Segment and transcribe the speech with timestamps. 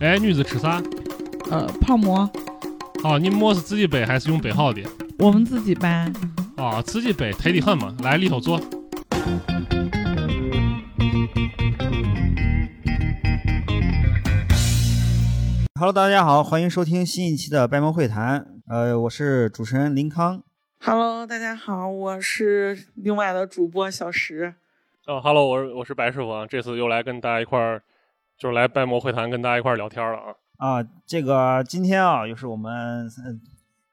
[0.00, 0.82] 哎，女子吃啥？
[1.50, 2.20] 呃，泡馍，
[3.04, 4.80] 哦，你馍是自己背还是用背好的？
[5.18, 6.10] 我们自己掰。
[6.56, 8.58] 哦，自己背忒的很嘛，来里头坐。
[15.78, 18.46] Hello，大家好，欢迎收听新一期的掰馍会谈。
[18.68, 20.42] 呃，我是主持人林康。
[20.82, 24.54] Hello，大家好，我是另外的主播小石。
[25.06, 27.82] 哦哈喽，我是我是白师傅啊，这次又来跟大家一块儿，
[28.40, 30.34] 就是来掰馍会谈，跟大家一块儿聊天了啊。
[30.56, 32.72] 啊，这个今天啊，又是我们、
[33.04, 33.38] 呃、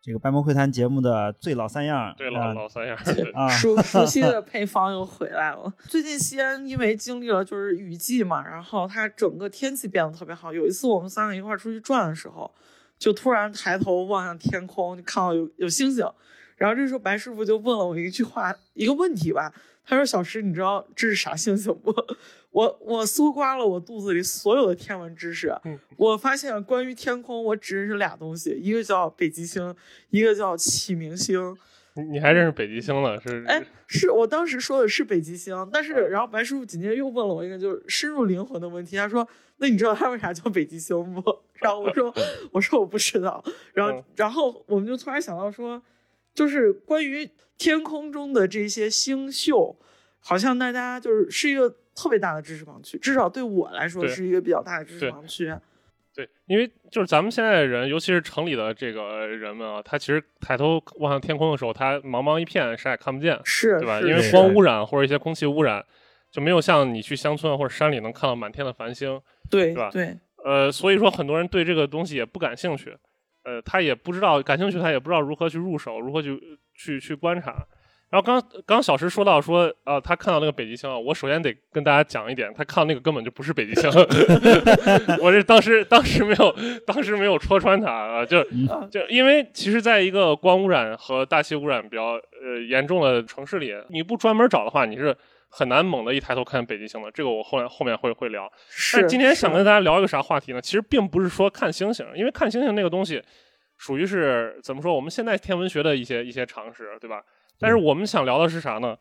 [0.02, 2.16] 这个掰馍会谈节目的最老三样。
[2.18, 2.98] 对，老啊老三样。
[3.52, 5.74] 熟熟悉的 配方又回来了。
[5.90, 10.54] 最近西安因为经历了就是雨季嘛，然后它整个天气变得特别好。
[10.54, 12.50] 有一次我们三个一块儿出去转的时候，
[12.98, 16.10] 就突然抬头望向天空，就看到有有星星。
[16.56, 19.54] 然后这时候白师傅就问了我一句话，一个问题吧。
[19.90, 21.94] 他说：“小石，你知道这是啥星星不？”
[22.58, 29.76] 我我搜刮了我肚子里所有的天文知识，嗯我发现关于天空，我只认识俩东西，一个叫北极星，
[30.10, 31.56] 一个叫启明星。
[31.94, 33.22] 你你还认识北极星了？
[33.22, 39.28] 是哎，是我当时说的是北极星，但是然后白师傅紧接着又问了我一个就是深入灵魂的问题，他说
[39.58, 41.22] ：“那你知道它为啥叫北极星不？”
[41.62, 42.12] 然后我说：
[42.54, 43.44] “我说我不知道。”
[43.76, 45.80] 然后嗯然后我们就突然想到说，
[46.34, 49.76] 就是关于天空中的这些星宿，
[50.20, 55.54] 好像大家就是是一个特别大的知识盲区，至少对我来说是一个比较大的知识盲区。
[56.14, 64.02] 对，因为就是咱们现在的人，尤其是城里的这个人们啊，他其实抬头望向天空的时候，他茫茫一片，啥也看不见，是，对吧？
[64.02, 65.86] 因为光污染或者一些空气污染，
[66.32, 69.22] 就没有像你去乡村或者山里能看到满天的繁星。
[69.50, 72.98] 对是吧对呃，所以说很多人对这个东西也不感兴趣，
[73.44, 77.64] 呃，他也不知道感兴趣，他也不知道如何去入手，如何去去去观察。
[78.10, 83.90] 然后刚刚小石说到说，啊，他看到那个北极星啊，我首先得跟大家讲一点，他看到那个根本就不是北极星，
[85.22, 86.56] 我这当时当时没有
[86.86, 88.40] 当时没有戳穿他啊，就
[88.70, 95.14] 啊就因为其实在一个光污染和大气污染比较呃严重的城市里，你不专门找的话，你是
[95.50, 97.12] 很难猛的一抬头看北极星的。
[97.12, 98.50] 这个我后面后面会会聊。
[98.94, 99.08] 但是。
[99.10, 100.62] 今天想跟大家聊一个啥话题呢？
[100.62, 103.22] 其实并不是说看星星，因为看星星那个东西，
[103.78, 104.94] 属于是怎么说？
[104.96, 107.22] 我们现在天文学的一些一些常识，对吧？
[107.60, 108.98] 但是我们想聊的是啥呢？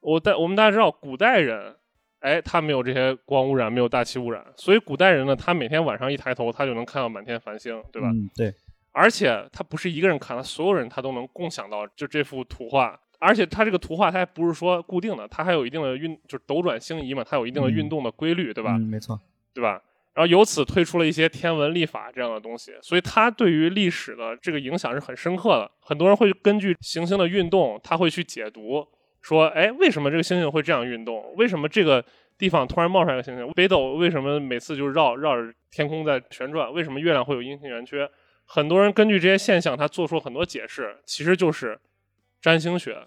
[0.00, 1.74] 我大我们大家知道，古代人，
[2.20, 8.08] 哎，他没有这些光污染，没有大气污染，所以古代人呢，他每天晚上一抬头，他就能看到满天繁星，对吧？
[8.10, 8.54] 嗯，对，
[8.92, 18.76] 而且他不是一个人看，他所有人他都能共享到就这幅图画，而且他这个图画它还不是说固定的，它还有一定的运，就是斗转星移嘛，它有一定的运动的规律，对吧？
[18.76, 19.18] 嗯，没错。
[19.54, 19.82] 对吧？
[20.16, 25.70] 然后由此推出了一些天文历法这样的东西，所以它对于历史的这个影响是很深刻的。
[25.78, 28.88] 很多人会根据行星的运动，他会去解读，
[29.20, 31.34] 说，哎，为什么这个星星会这样运动？
[31.36, 32.02] 为什么这个
[32.38, 33.46] 地方突然冒出来个星星？
[33.52, 36.72] 北斗为什么每次就绕绕着天空在旋转？
[36.72, 38.10] 为什么月亮会有阴晴圆缺？
[38.46, 41.78] 很多人根据这些现象，他做出了很多解释，其实就是
[42.40, 43.06] 占星学。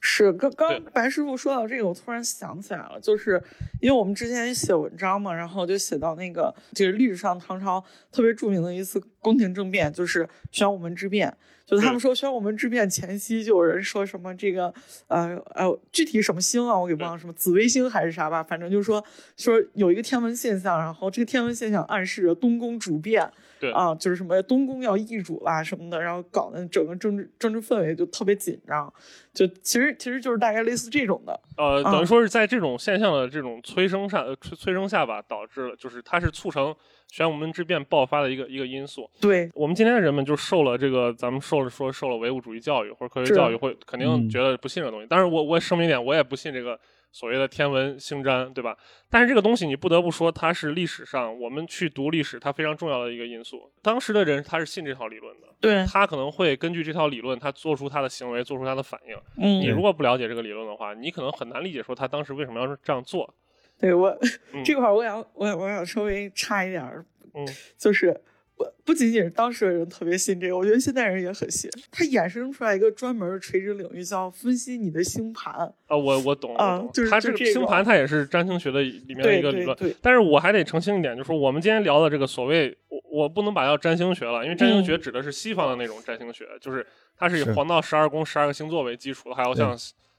[0.00, 3.42] 是，刚刚白师傅说到这个，我突然想起来了，就是
[3.80, 11.36] 因为我们之前写文章嘛，然后就写到那个，就是历史上唐朝特别著名的一次宫廷政变，就是玄武门之变。
[11.64, 14.74] 就他们说玄武门之变前夕，就有人说什么这个，
[15.06, 19.02] 呃呃，具体什么星啊，我给忘了，什么紫微星还是啥吧，反正就是说
[19.38, 23.30] 说有一个天文现象，然后这个天文现象暗示着东宫主变，
[23.62, 28.92] 对啊，就是什么东宫要易主啦什么的，然后搞得整个政治政治氛围就特别紧张，
[29.32, 36.74] 就其实其实就是大概类似这种的，呃，等于啊说是在这种现象的这种催生下、呃催催生下吧，导致了就是它是促成
[37.08, 39.08] 玄武门之变爆发的一个一个因素。
[39.20, 45.06] 对，我们今天的人们就受了这个，咱们受了说受了唯物主义教育或者科学教育，会肯定嗯觉得不信这个东西。
[45.08, 46.76] 但是我我也声明一点，我也不信这个
[47.12, 48.76] 所谓的天文星占，对吧？
[49.10, 53.70] 但是这个东西你不得不说，它是历史上我们去读历史它非常重要的一个因素。
[53.82, 59.14] 当时的人他是信这套理论的，对，他可能会根据这套理论，他做出他的行为，做出他的反应。
[59.36, 63.32] 嗯你嗯，如果不了解这个理论的话，你可能很难理解说他当时为什么要这样做。
[63.78, 64.08] 对我、
[64.52, 67.04] 嗯 这块儿我想我想我想稍微差一点儿，
[67.34, 68.18] 嗯，就是
[68.56, 71.70] 不不仅仅是当时的人特别信这个，我觉得现代人也很信。
[71.90, 75.52] 它衍生出来一个专门的垂直领域，叫分析你的星盘。
[75.86, 76.90] 啊，我我懂，啊我懂。
[76.92, 79.76] 就是它这个星盘，它也是占星学的里面的一个理论。
[79.76, 89.76] 对对，但是我还得澄清一点，就是说我们今天聊的这个所谓，我我不能把它叫占星学了，因为占星学指的是西方的那种占星学，就是它是以黄道十二宫、十二个星座为基础的，还有像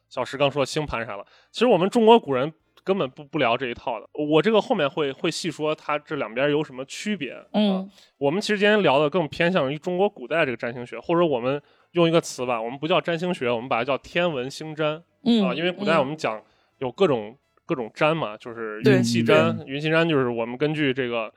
[0.10, 1.26] 小石刚说的星盘啥的。
[1.52, 2.52] 其实我们中国古人
[2.84, 4.08] 根本不不聊这一套的。
[4.14, 7.32] 我这个后面会会细说它这两边有什么区别。
[7.32, 15.02] 啊嗯，我们其实今天聊的更偏向于中国古代这个占星学，或者我们用一个词吧，我们不叫占星学，我们把它叫天文星占。
[15.24, 16.42] 嗯啊，因为古代我们讲
[16.80, 21.32] 有各种各种占嘛，就是对云气占，云气占就是我们根据这个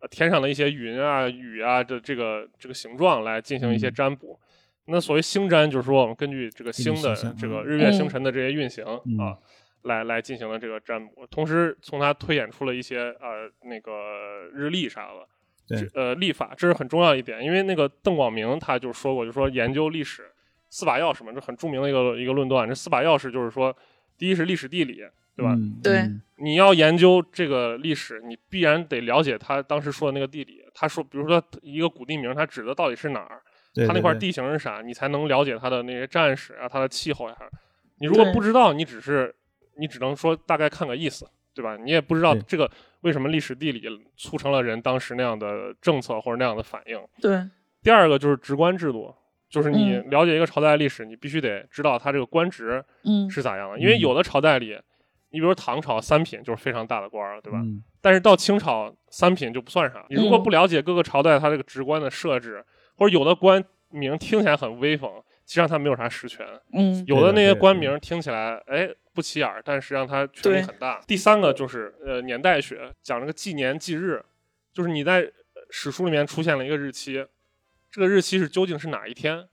[0.00, 4.38] 呃天上的一些云啊、雨啊的这个这个形状来进行一些嗯占卜。
[4.86, 9.38] 那所谓星占，就是说我们根据这个星的这个嗯日月星辰的这些运行、嗯啊，
[9.82, 15.26] 来来进行了这个占卜，同时从他推演出了一些呃那个日历啥的。
[15.68, 20.28] 对呃历法，这是很重要一点，因为那个邓广明他就说过，就说研究历史
[20.68, 22.68] 四把钥匙嘛，这很著名的一个一个论断。
[22.68, 23.76] 这四把钥匙就是说，
[24.18, 24.96] 第一是历史地理，
[25.36, 25.52] 对吧？
[25.52, 30.64] 嗯对嗯你要研究这个历史，你必然得了解他当时说的那个地理。
[30.74, 33.40] 他说，比如说一个古地名，他指的到底是哪儿？
[33.72, 34.82] 对对对它那块地形是啥？
[34.82, 37.36] 你才能了解他的那些战史啊，他的气候呀。
[38.00, 39.32] 你如果不知道，你只是
[39.80, 41.76] 你只能说大概看个意思，对吧？
[41.76, 43.82] 你也不知道这个为什么历史地理
[44.16, 47.00] 促成了人当时那样的政策或者那样的反应。
[47.20, 47.42] 对，
[47.82, 49.12] 第二个就是职官制度，
[49.48, 53.78] 就是你嗯了解一个朝代历史，你必须得知道它这个官职嗯，是咋样的。
[53.80, 54.78] 因为有的朝代里，
[55.30, 57.58] 你比如说唐朝三品就是非常大的官儿，对吧？
[57.60, 60.02] 嗯但是到清朝三品就不算啥。
[60.08, 62.64] 你如果嗯不了解各个朝代它这个职官的设置，
[62.96, 65.10] 或者有的官名听起来很威风，
[65.44, 71.00] 实际上它没有啥实权；嗯有的那些官名听起来哎不起眼儿，但实际上它权力很大。
[71.06, 74.22] 第三个就是呃年代学，讲这个纪年纪日，
[74.72, 77.26] 就是你在呃史书里面出现了一个日期，
[77.90, 79.48] 这个日期是究竟是哪一天？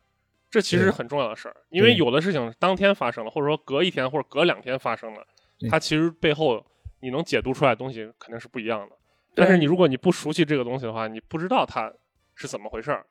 [0.50, 5.28] 这其实是很重要的事儿，因为有的事情当天发生了，或者说隔一天或者隔两天发生了，
[5.70, 6.66] 它其实背后
[7.02, 8.96] 你能解读出来的东西肯定是不一样的。
[9.36, 11.92] 但是你如果你不熟悉这个东西的话，你不知道它
[12.34, 13.06] 是怎么回事儿。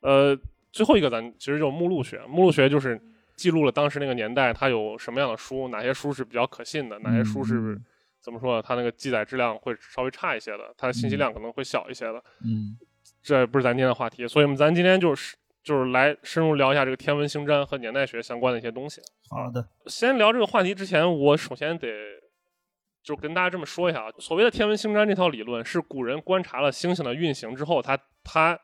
[0.00, 0.36] 呃，
[0.72, 2.98] 最后一个咱其实就是目录学，目录学就是
[3.36, 7.84] 记录了当时那个年代它有什么样的书，哪些书是比较可信的，哪些书是、嗯
[8.24, 8.62] 怎么说呢？
[8.62, 12.14] 它那个记载质量会稍微差一些的，它的信息嗯量可能会小一些的。
[12.42, 12.74] 嗯
[13.22, 19.02] 这不是咱今天的话题，所以我们咱今天就是就是来深入聊一下这个天文星占和年代学相关的一些东西。
[19.28, 21.86] 好的，先聊这个话题之前，我首先得
[23.02, 28.58] 就跟大家这么说一下啊，所谓的天文星占这套理论是古人观察了星星的运行之后，它它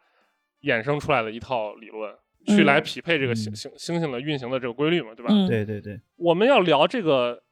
[0.63, 2.15] 衍生出来的一套理论，
[2.47, 5.33] 去嗯来匹配这个星嗯星星星的运行的这个规律嘛，对吧？
[5.33, 7.43] 嗯，对对对，我们要聊这个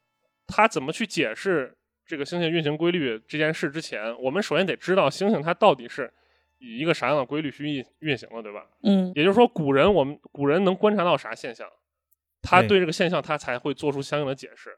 [0.46, 1.76] 它怎么去解释
[2.06, 6.10] 这个星星运行规律这件事之前，我们首先得知道星星它到底是
[6.58, 8.66] 以一个啥样的规律去运运行的，对吧？
[8.82, 11.68] 嗯也就是说，古人我们古人能观察到啥现象，
[12.42, 14.70] 他对对这个现象他才会做出相应的解释。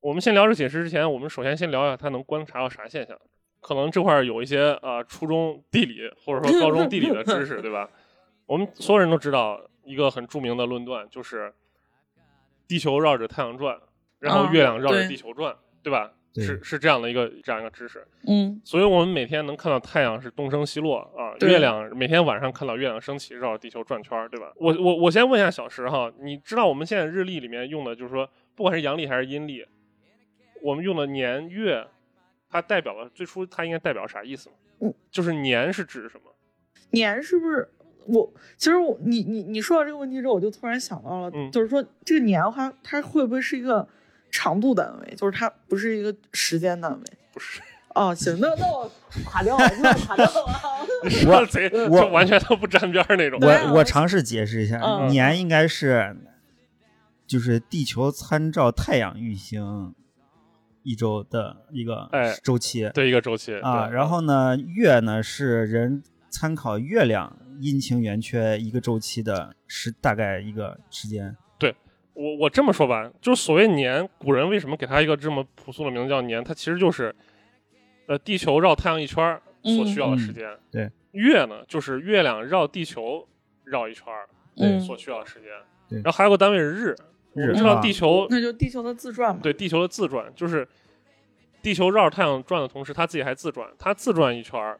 [0.00, 3.16] 我们先聊这解释之前，我们首先先聊一下他能观察到啥现象。
[3.60, 7.88] 可能这块儿有一些呃初中地理或者说高中地理的知识， 对吧？
[8.46, 11.52] 我们所有人都知道一个很著名的论断，就是
[12.66, 13.78] 地球绕着太阳转，
[14.18, 16.12] 然后啊月亮绕着地球转，对吧？
[16.34, 18.06] 是是这样的一个这样一个知识。
[18.26, 24.50] 嗯所以我们每天能看到太阳是东升西落啊，月亮每天晚上看到月亮升起，绕着地球转圈儿，对吧？
[24.56, 29.66] 我我我先问一下小石哈，你知道我们现在日历里面用的就是说，不管是阳历还是阴历，
[30.62, 31.86] 我们用的年月，
[32.48, 34.56] 它代表了最初它应该代表啥意思吗？
[34.80, 36.32] 嗯，就是年是指什么？
[36.92, 37.68] 年是不是？
[38.06, 43.86] 我其实我你你你说到这个问题之后，我就突然想到了，嗯就是说这个年的话，它会不会是一个
[44.30, 45.14] 长度单位？
[45.16, 47.00] 就是它不是一个时间单位？
[47.32, 47.60] 不是，
[47.94, 48.90] 哦，行，那那我
[49.24, 50.32] 垮掉了，那我垮掉了。
[51.26, 53.38] 我贼我完全都不沾边那种。
[53.42, 56.16] 我我尝试解释一下，嗯年应该是
[57.26, 59.94] 就是地球参照太阳运行
[60.84, 71.36] 一周的一个哎周期对一个周期啊，然后呢，月呢是人参考月亮阴晴圆缺一个周期的时大概一个时间。
[71.58, 71.74] 对
[72.14, 76.42] 我我这么说吧，就是所谓年，古人为什么给它一个这么朴素的名字叫年？
[76.42, 77.14] 它其实就是，
[78.06, 80.48] 呃，地球绕太阳一圈儿所需要的时间。
[80.48, 83.26] 嗯对，月呢，就是月亮绕地球
[83.64, 85.48] 绕一圈儿嗯，所需要的时间。
[85.88, 86.96] 对然后还有个单位是日，
[87.34, 89.40] 我日们知道啊地球、那就地球的自转嘛。
[89.42, 90.66] 对地球的自转，就是
[91.62, 94.78] 地球绕着太阳转的同时，它自己还自转，它自转一圈儿，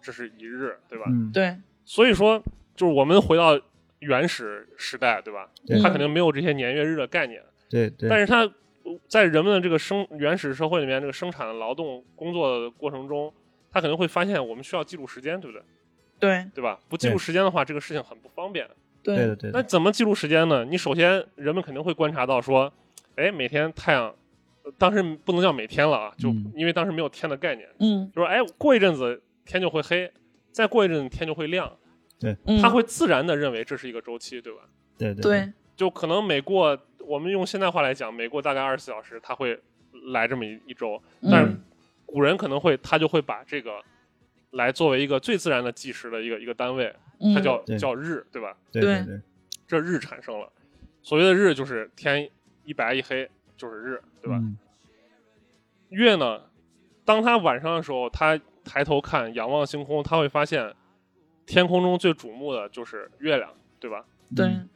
[0.00, 1.04] 这是一日，对吧？
[1.08, 2.42] 嗯，对，所以说，
[2.74, 3.58] 就是我们回到
[4.00, 5.48] 原始时代，对吧？
[5.66, 7.42] 对它肯定没有这些年月日的概念。
[7.68, 8.40] 对对，但是它
[8.84, 13.32] 呃在人们的这个生原始社会里面，这个生产劳动工作的过程中，
[13.70, 15.64] 他可能会发现我们需要记录时间，对不对？
[16.18, 16.78] 对对吧？
[16.88, 18.68] 不记录时间的话，这个事情很不方便。
[19.02, 20.64] 对的对的，那怎么记录时间呢？
[20.64, 22.72] 你首先人们肯定会观察到说，
[23.16, 24.14] 哎，每天太阳，
[24.62, 30.08] 呃当时不能叫每天了啊，就嗯因为当时没有天的概念，嗯就说哎，过一阵子天就会黑，
[30.52, 31.76] 再过一阵子天就会亮，
[32.20, 34.60] 对，他会自然的认为这是一个周期，对吧？
[34.98, 35.52] 对对对。
[35.74, 39.58] 就可能每过我们用现代话来讲，每过大概二十四小时，它会
[40.12, 41.02] 来这么一一周。
[41.22, 41.64] 但是嗯
[42.04, 43.82] 古人可能会，他就会把这个
[44.50, 46.94] 来作为一个最自然的计时的一个一个单位，
[47.34, 47.78] 它嗯叫对。
[47.78, 48.54] 叫日，对吧？
[48.70, 49.06] 对对对。
[49.06, 49.20] 对。
[49.66, 50.52] 这日产生了，
[51.02, 52.30] 所谓的日就是天
[52.64, 54.36] 一白一黑就是日，对吧？
[54.36, 54.58] 嗯。
[55.88, 56.42] 月呢，
[57.04, 60.72] 当它晚上的时候，它抬头看，仰望星空，他会发现
[61.46, 63.50] 天空中最瞩目的就是月亮，
[63.80, 64.04] 对吧？
[64.34, 64.68] 对，嗯。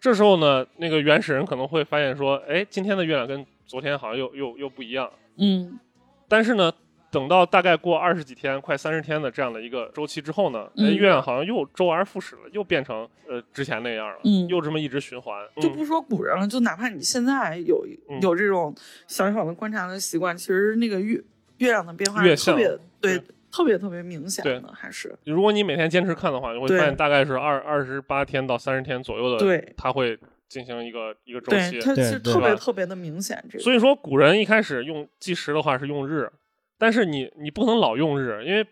[0.00, 5.08] 这时候呢，那个原始人可能会发现说，哎，今天的月亮跟昨天好像又又又不一样。
[5.36, 5.78] 嗯。
[6.26, 6.72] 但是呢，
[7.10, 14.48] 等到大概过二十几天、快三十天的这样的一个周期之后呢，月亮好像又周而复始了，又变成呃之前那样了，嗯。
[14.48, 15.40] 又这么一直循环。
[15.54, 15.62] 嗯。
[15.62, 18.20] 就不说古人了，就哪怕你现在有嗯。
[18.20, 18.74] 有这种
[19.06, 21.22] 小小的观察的习惯，其实那个月
[21.58, 30.18] 月亮的变化特别对对特别特别明显对的，还是如果你每天坚持看的话，你会发现大概是二二十八天到三十天左右的，对它会
[30.48, 31.78] 进行一个一个周对，期。
[31.80, 33.44] 它是对对吧特别特别的明显。
[33.50, 36.32] 这个，所以说，古人一开始用计时的话是用日，
[36.78, 38.66] 但是你你不能老用日，因为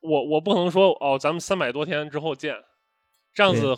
[0.00, 2.54] 我我不能说哦，咱们三百多天之后见，
[3.34, 3.76] 这样子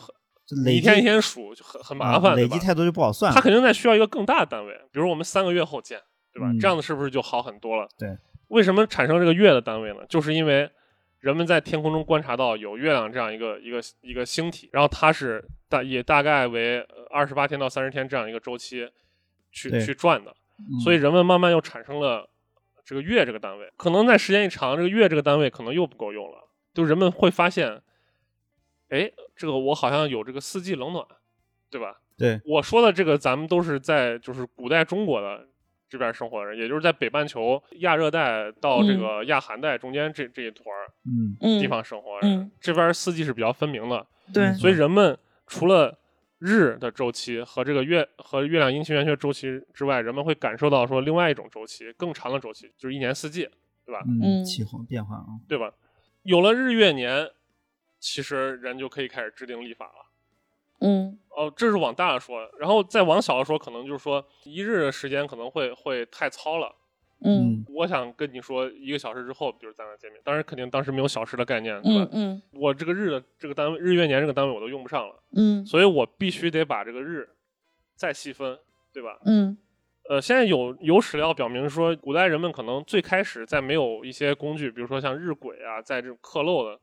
[0.70, 2.60] 一天一天数就很很麻啊烦，累积？
[2.60, 3.34] 太多就不好算了。
[3.34, 6.00] 他肯定在需要一个更大的单位，比如我们三个月后见，
[6.32, 6.46] 对吧？
[6.48, 7.88] 嗯这样子是不是就好很多了？
[7.98, 8.16] 对。
[8.48, 10.00] 为什么产生这个月的单位呢？
[10.08, 10.70] 就是因为
[11.20, 18.88] 人们在天空中观察到有月亮这样一个一个一个星体，然后它是大也大概为二十八天到三十天这样一个周期
[19.50, 22.28] 去去转的，嗯所以人们慢慢又产生了
[22.84, 23.72] 这个月这个单位。
[23.76, 27.82] 可能在时间一长，这个月这个单位可能又不够用了，就人们会发现，
[28.90, 31.04] 哎，这个我好像有这个四季冷暖，
[31.70, 32.00] 对吧？
[32.16, 35.47] 对，我说的这个，咱们都是在就是古代中国的
[35.88, 45.98] 这边生活的人，也就是在北半球亚热带到这个亚寒带中间这这一坨儿嗯嗯地方生活的人，嗯这边四季是比较分明的，对所以人们除了
[46.38, 53.48] 日的周期和这个月和月亮阴晴圆缺周期之外，人们会感受到说另外一种周期，更长的周期，就是一年四季，
[53.84, 54.02] 对吧？
[54.06, 55.72] 嗯，嗯气候变化啊，对吧？
[56.22, 57.28] 有了日月年，
[57.98, 60.07] 其实人就可以开始制定历法了。
[60.80, 66.74] 嗯哦，这是往大了说，然后再往小了说，可能就是说一日的时间可能会会太糙了。
[67.24, 72.08] 嗯我想跟你说，一个小时之后，比如咱俩见面，当然肯定当时没有小时的概念，对吧？
[72.12, 77.28] 嗯嗯我这个日的这个单位，日月年这个单位我都用不上了，嗯所以我必须得把这个日
[77.96, 78.56] 再细分，
[78.92, 79.18] 对吧？
[79.24, 79.56] 嗯
[80.08, 86.78] 呃，现在有有史料表明说，古代人们可能最开始在没有一些工具，比如说像日晷啊，在这种刻漏的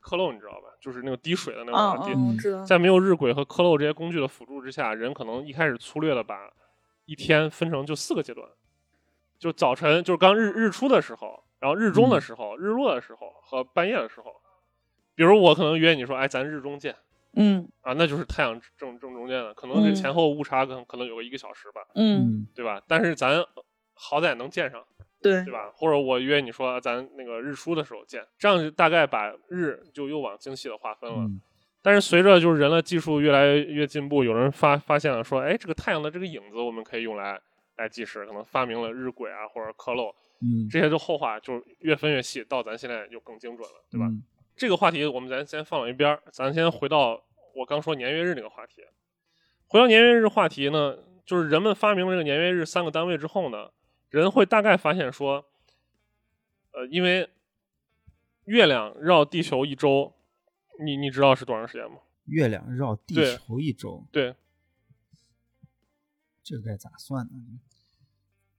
[0.00, 0.68] 刻漏，你知道吧？
[0.80, 2.64] 就是那个滴水的那啊种滴，啊，我知道。
[2.64, 6.50] 在没有日晷和刻漏这些工具的辅助之下，人可能一开始粗略的把
[7.04, 8.48] 一天分成就四个阶段，
[9.38, 14.34] 就早晨就是刚日日出的时候，然后日中的时候、日落的时候和半夜的时候。
[15.16, 16.96] 比如我可能约你说，哎，咱日中见
[17.34, 22.80] 嗯啊，那就是太阳正正中间的，可能这嗯前后误差可能可能有个一个小时吧，嗯，嗯对吧？
[22.88, 23.44] 但是咱
[23.92, 24.82] 好歹能见上，
[25.20, 25.70] 对对吧？
[25.74, 31.18] 或者我约你说咱那个日出的时候见，这样就大概把日就又往精细的划分了。
[31.18, 31.40] 嗯
[31.82, 37.40] 但是随着就是人的技术越来越进步，有人发发现了说，哎，这个太阳的这个影子我们可以用来
[37.78, 44.04] 来计时，可能发明了日晷啊或者刻漏，嗯，这些就后话，就是越分越细，到咱现在就更精准了，对吧？
[44.06, 44.22] 嗯
[44.54, 47.18] 这个话题我们咱先放到一边儿，咱先回到
[47.56, 48.82] 我刚说年月日那个话题。
[49.66, 53.70] 回到年月日话题呢，就是人们发明了这个年月日三个单位之后呢，
[54.10, 55.46] 人会大概发现说，
[56.72, 57.30] 呃，因为
[58.44, 60.12] 月亮绕地球一周，
[60.84, 61.98] 你你知道是多长时间吗？
[62.26, 64.36] 月亮绕地球一周，对，
[66.42, 67.32] 这个该咋算呢？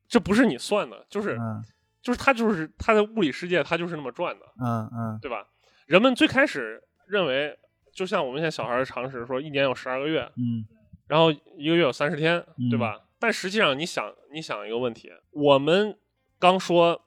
[0.07, 1.63] 这不是你算的，就是、嗯
[2.01, 5.47] 就是它就是它在物理世界它就是那么转的，嗯嗯对吧？
[5.85, 7.57] 人们最开始认为，
[7.93, 10.65] 就像我们现在小孩的常识说，一年有十二个月，嗯
[11.07, 12.99] 然后一个月有三十天，对嗯吧？
[13.21, 15.95] 但实际上，你想，你想一个问题，我们
[16.39, 17.05] 刚说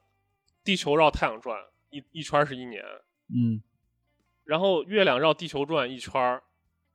[0.63, 2.81] 地球绕太阳转一一圈是一年，
[3.27, 3.61] 嗯
[4.45, 6.41] 然后月亮绕地球转一圈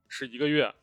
[0.09, 0.75] 是一个月，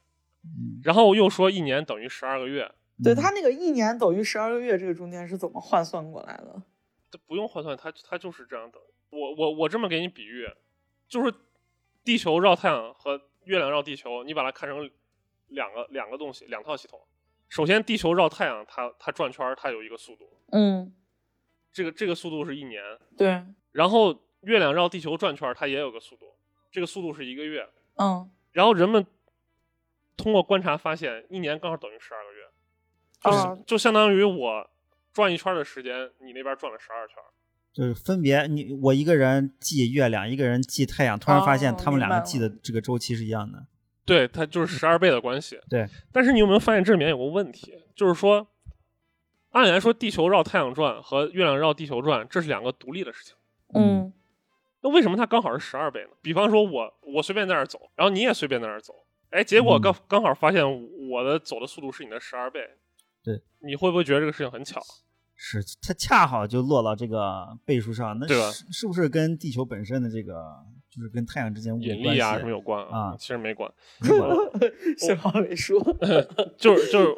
[0.43, 2.71] 嗯，然后又说一年等于十二个月，
[3.03, 6.61] 对他那个一年等于十二个月，这个中间是怎么换算过来的？
[7.09, 8.79] 这不用换算，它它就是这样等。
[9.09, 10.45] 我我我这么给你比喻，
[11.07, 11.33] 就是
[12.03, 14.87] 地球绕太阳和月亮绕地球，你把它看成
[15.47, 16.99] 两个两个东西，两套系统。
[17.49, 20.93] 首先，地球绕太阳，它它转圈儿它有一个速度，嗯，
[21.71, 22.81] 这个这个速度是一年。
[23.17, 26.25] 对，然后月亮绕地球转圈儿，它也有个速度，
[26.71, 27.67] 这个速度是一个月。
[27.95, 29.05] 嗯，然后人们
[30.15, 32.45] 通过观察发现，一年刚好等于十二个月，
[33.23, 34.69] 就是、啊就相当于我
[35.13, 37.31] 转一圈儿的时间，你那边转了十二圈儿。
[37.71, 43.67] 就是分别你我一个人记月亮，一个人记太阳，突然发现哦他们两个记的这个周期是一样的。
[44.07, 45.59] 对，它就是十二倍的关系。
[45.69, 48.47] 对，但是你有没有发现这里面有个问题，就是说，
[49.51, 53.35] 按理来说，地球绕太阳转和月亮绕地球转，这是两个独立的事情。
[53.73, 54.13] 嗯，
[54.81, 56.11] 那为什么它刚好是十二倍呢？
[56.21, 58.95] 比方说我我随便在那儿走，然后你也随便在那儿走，
[59.29, 60.63] 哎，结果嗯刚、刚好发现
[61.09, 62.61] 我的走的速度是你的十二倍，
[63.21, 64.81] 对，你会不会觉得这个事情很巧？
[65.35, 70.65] 是它恰好就落到这个倍数上，那对吧是是不是跟地球本身的这个，
[70.97, 73.71] 就是跟太阳之间引力啊什么有关啊其实没关。
[74.97, 75.79] 幸好没 说。
[76.57, 77.17] 就是就是，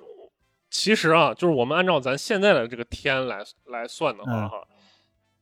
[0.69, 4.67] 其实啊，就是我们按照咱现在的这个天来来算的话嗯哈，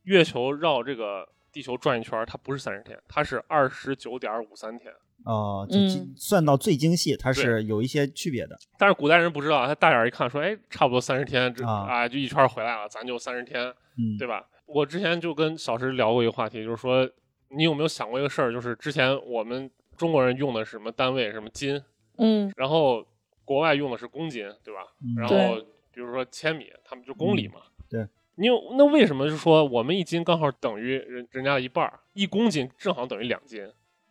[0.04, 4.94] 月球绕这个地球转一圈儿，它不是三十天，它是二十九点五三天。
[5.26, 5.78] 哦，就
[6.16, 8.56] 算到最精细，它是有一些区别的。
[8.78, 13.66] 但是古代人不知道，他大眼儿一看说，哎，差不多三十天，这啊啊就一圈儿回来了，咱就三十天，
[13.98, 14.46] 嗯，对吧？
[14.68, 17.10] 我之前就跟小石聊过一个话题，就是说，
[17.50, 21.82] 你有没有想过一个事儿，就是之前我们中国人用的是什么单位，什么斤，
[22.18, 23.06] 嗯然后
[23.46, 24.82] 国外用的是公斤，对吧？
[25.02, 25.56] 嗯然后
[25.92, 27.62] 比如说千米，他们就公里嘛。
[27.90, 28.08] 对。
[28.40, 33.64] 你有那为什么就说我们一斤刚好等于人人家的一半儿，一公斤正好等于两斤，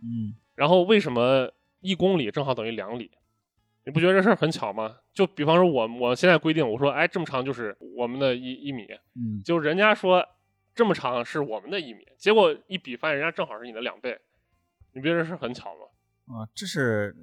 [0.03, 3.13] 嗯，然后为什么一公里正好等于两里？
[3.85, 4.97] 你不觉得这事儿很巧吗？
[5.15, 10.27] 就比方说我我现在规定，我说哎这么长就是我们的一一米，嗯，就人家说
[10.77, 14.17] 这么长是我们的一米，结果一比发现人家正好是你的两倍，
[14.93, 16.37] 你不觉得是很巧吗？
[16.37, 17.17] 啊，这是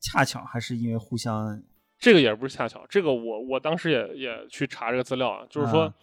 [0.00, 1.62] 恰巧还是因为互相
[1.98, 5.94] 这个也不是恰巧，这个我我当时也也去查这个资料啊，就是说、啊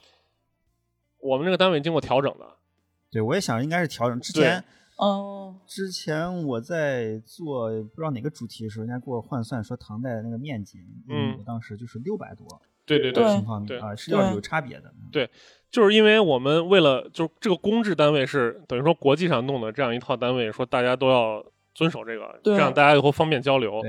[1.23, 2.57] 我们这个单位经过调整的，
[3.11, 4.19] 对我也想应该是调整。
[4.19, 4.63] 之前
[4.97, 12.47] 哦，之前我在做不知道哪个主题的时候，人家给我换算说唐代的那个面积，嗯我当时就是六百多
[12.87, 14.91] 对对对平方米啊，是要对有差别的。
[15.71, 23.81] 就是因为我们为了就是这个公制单位是等于说国际上弄的这样一套单位，说大家都要遵守这个，这样大家以后方便交流。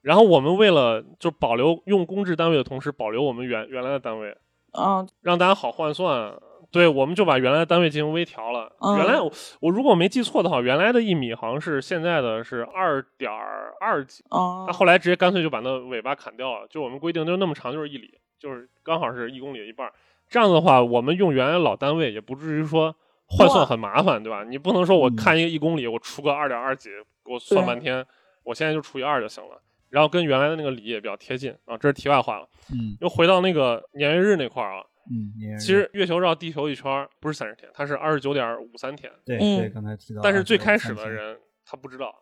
[0.00, 4.36] 然后我们为了就保留用公制单位的同时保留我们原原来的单位，
[4.72, 6.34] 啊，让大家好换算。
[6.72, 8.72] 对，我们就把原来的单位进行微调了。
[8.80, 13.30] 嗯原来我我如果没记错的话，原来的一米好像是现在的是二点
[13.78, 19.92] 二几，哦那，后来直接干脆就把那尾巴砍掉了，就我们规定就那么长就是一里，就是刚好是一公里的一半儿。
[20.32, 24.42] 这样的话，我们用原来老单位也不至于说换算很麻烦，对吧？
[24.44, 26.88] 你不能说我嗯看一个一公里，我除个二点二几，
[27.22, 28.04] 给我算半天，
[28.42, 29.62] 我现在就除以二就行了。
[29.90, 32.48] 然后跟原来的那个里也比较贴近啊，这是题外话了。
[32.72, 39.12] 嗯又回到那个年月日那块儿啊，嗯，其实月球绕地球一圈儿不是三十天，它是二十九点五三天。
[39.26, 42.14] 对嗯对，刚才提到，但是最开始的，人他不知道，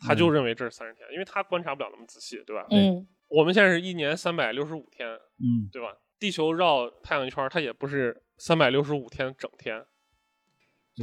[0.00, 2.66] 他嗯就认为这是三十天，因为他观察不了那么仔细，对吧？
[2.70, 5.06] 嗯我们现在是一年三百六十五天，
[5.38, 5.88] 嗯对吧？
[6.18, 9.84] 地球绕太阳一圈，它也不是三百六十五天整天，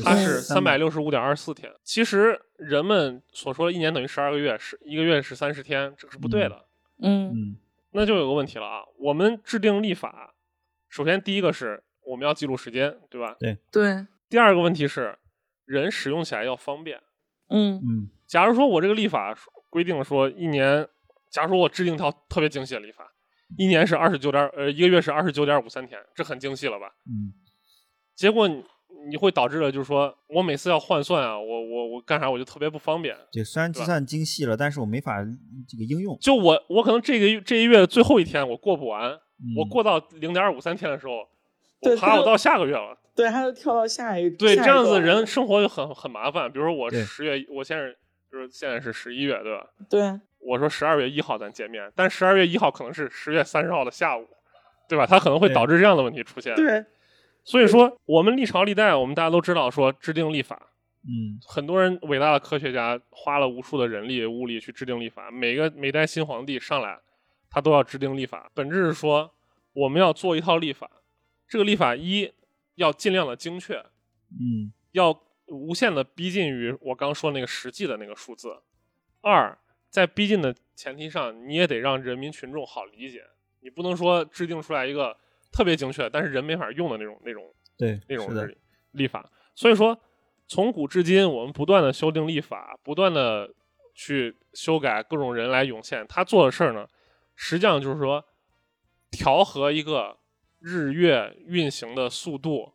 [0.04, 1.72] 它是三百百六十五点二四天。
[1.84, 6.66] 其实人们所说的一年等于十二个月，是一个月是三十天，这个是不对的。
[7.00, 7.58] 嗯嗯
[7.92, 10.34] 那就有个问题了啊，我们制定立法，
[10.90, 13.38] 首先第一个是我们要记录时间，对吧？
[13.40, 15.18] 对对，第二个问题是
[15.64, 17.02] 人使用起来要方便。
[17.50, 19.34] 嗯嗯假如说我这个立法
[19.70, 20.86] 规定说一年，
[21.30, 23.14] 假如说我制定一套特别精细的立法，
[23.58, 26.88] 一年是二十九点呃一个月是二十九点五三天，这很精细了吧？
[27.08, 27.34] 嗯
[28.16, 28.64] 结果你
[29.10, 33.16] 你会导致了，就是说我每次要换算啊，我我我干啥我就特别不方便。
[33.32, 35.24] 对，虽然计算精细了，但是我没法
[35.68, 36.18] 这个应用。
[36.20, 41.28] 就我我可能这个月这一月的最后一天我过不完，我嗯过到零点五三天的时候，
[41.82, 42.98] 对爬我到下个月了。
[43.14, 46.52] 对，他就跳到下一对，下一这样子人生活就很很麻烦。
[46.52, 47.94] 比如说我十月，我现在
[48.32, 49.68] 就是现在是十一月，对吧？
[49.90, 50.02] 对
[50.46, 54.28] 我说十二月一号咱见面，但十二月一号可能是十月三十号的下午，
[54.88, 55.06] 对吧？
[55.06, 56.56] 它可能会导致这样的问题出现。
[56.56, 56.86] 对，
[57.44, 60.70] 所以说我们历朝历代，我们大家都知道说制定立法，
[61.04, 67.00] 嗯很多人伟大的科学家花了无数的人力物力去制定立法，每个每代新皇帝上来，
[67.50, 69.32] 他都要制定立法，本质是说
[69.74, 70.90] 我们要做一套立法，
[71.48, 72.32] 这个立法一
[72.76, 73.78] 要尽量的精确，
[74.32, 78.62] 嗯要无限的逼近于我刚说那个实际的那个数字。
[79.22, 79.58] 二，
[79.96, 83.24] 在逼近的前提上，你也得让人民群众好理解，
[83.62, 85.16] 你不能说制定出来一个
[85.54, 87.42] 特别精确，但是人没法用的那种那种
[87.78, 88.58] 对那种的立
[88.92, 89.26] 立法。
[89.56, 89.98] 所以说，
[90.50, 93.50] 从古至今，我们不断的修订立法，不断的
[93.94, 96.06] 去修改各种人来涌现。
[96.08, 96.86] 他做的事儿呢，
[97.34, 98.22] 实际上就是说
[99.10, 100.18] 调和一个
[100.60, 102.74] 日月运行的速度，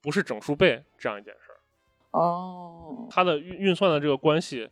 [0.00, 2.18] 不是整数倍这样一件事儿。
[2.18, 4.68] 哦，它的运运算的这个关系，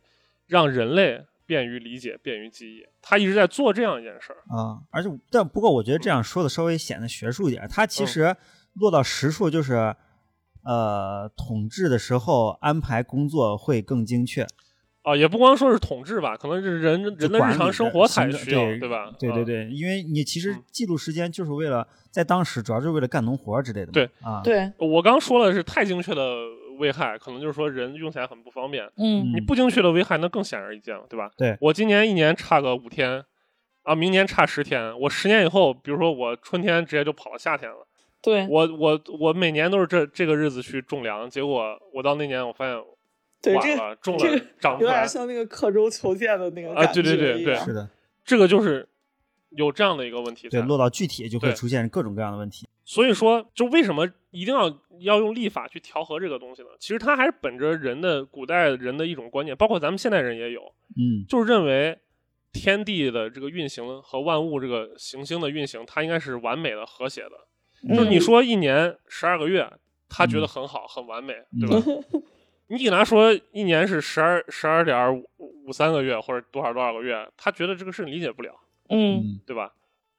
[0.47, 2.85] 让人类便于理解、便于记忆。
[3.01, 4.39] 他一直在做这样一件事儿。
[4.55, 8.35] 啊，而且但不过我觉得这样说的稍微显得学术一点，他其实
[8.73, 9.95] 落到实处就是，
[10.63, 14.45] 呃，统治的时候安排工作会更精确。
[15.03, 19.05] 啊，也不光说是统治吧，可能是人人的日常生活才需要，对吧？
[19.05, 23.91] 啊对对对，因为你其实嗯记录时间就是为了在当时主要就是为了干农活之类的嘛。
[23.93, 26.23] 对啊，对，我刚说的是太精确的
[26.77, 28.85] 危害，可能就是说人用起来很不方便。
[28.97, 31.31] 嗯你不精确的危害那更显而易见了，对吧？
[31.37, 33.23] 对我今年一年差个五天，
[33.83, 37.87] 啊，明年差十天，我十年以后，比如说我春天直接就跑到夏天了，
[38.21, 42.83] 对我我我每年都是这这个日子去种粮，结果我到那年我发现
[43.41, 45.07] 对，这晚了，种了这个长不出来有点。
[45.07, 47.89] 像那个刻舟求剑的那个啊感觉对对对对是的，
[48.23, 48.87] 这个就是
[49.55, 50.61] 有这样的一个问题对，。
[50.61, 52.67] 落到具体就会出现各种各样的问题。
[52.83, 56.67] 所以说，就为什么一定要要用立法去调和这个东西呢？
[56.79, 60.61] 其实它还是本着人的古代人的一种观念，包括咱们现代人也有，
[60.95, 61.97] 嗯就是认为
[62.53, 67.31] 天地的这个运行和万物这个行星的运行，它应该是完美的、和谐的。
[67.89, 69.67] 就是你嗯说一年十二个月，
[70.07, 71.85] 他觉得嗯很好、很完美，嗯对吧？
[72.69, 75.27] 你给他说一年是十二十二点五
[75.65, 78.53] 五三个月或者多少多少个月，他觉得这个事情理解不了，
[78.89, 79.73] 嗯嗯对吧？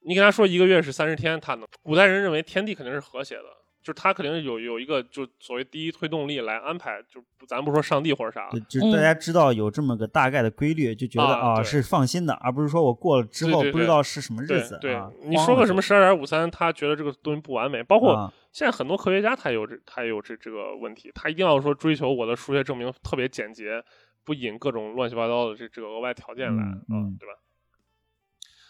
[0.04, 1.66] 你跟他说一个月是三十天，他能。
[1.82, 3.42] 古代人认为天地肯定是和谐的，
[3.82, 23.82] 就是他肯定是有有一个就所谓第一推动力来安排，就咱不说上帝或者啥，就是大家知道有这么个大概的规律，就觉得啊啊是放心的，而不是说我过了之后不知道是什么日对子对啊。，你说个什么十二点五三，他觉得这个东西不完美，包括啊现在很多科学家他有这他也有这这个问题，他一定要说追求我的数学证明特别简洁，
[24.24, 27.34] 不引各种乱七八糟的这这个额外条件来，嗯嗯对吧？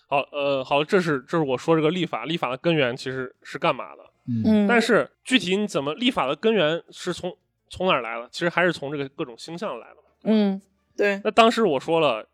[0.06, 4.02] 好，呃，好，这是这是我说这个立法，立法的根源其实是干嘛的？
[4.28, 7.36] 嗯嗯，但是具体你怎么立法的根源是从
[7.68, 8.28] 从哪儿来的？
[8.30, 9.96] 其实还是从这个各种星象来的。
[10.24, 10.60] 嗯
[10.96, 12.28] 对那当时我说了，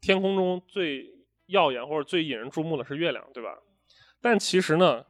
[0.00, 1.12] 天空中最
[1.46, 3.58] 耀眼或者最引人注目的是月亮，对吧？
[4.20, 5.04] 但其实呢，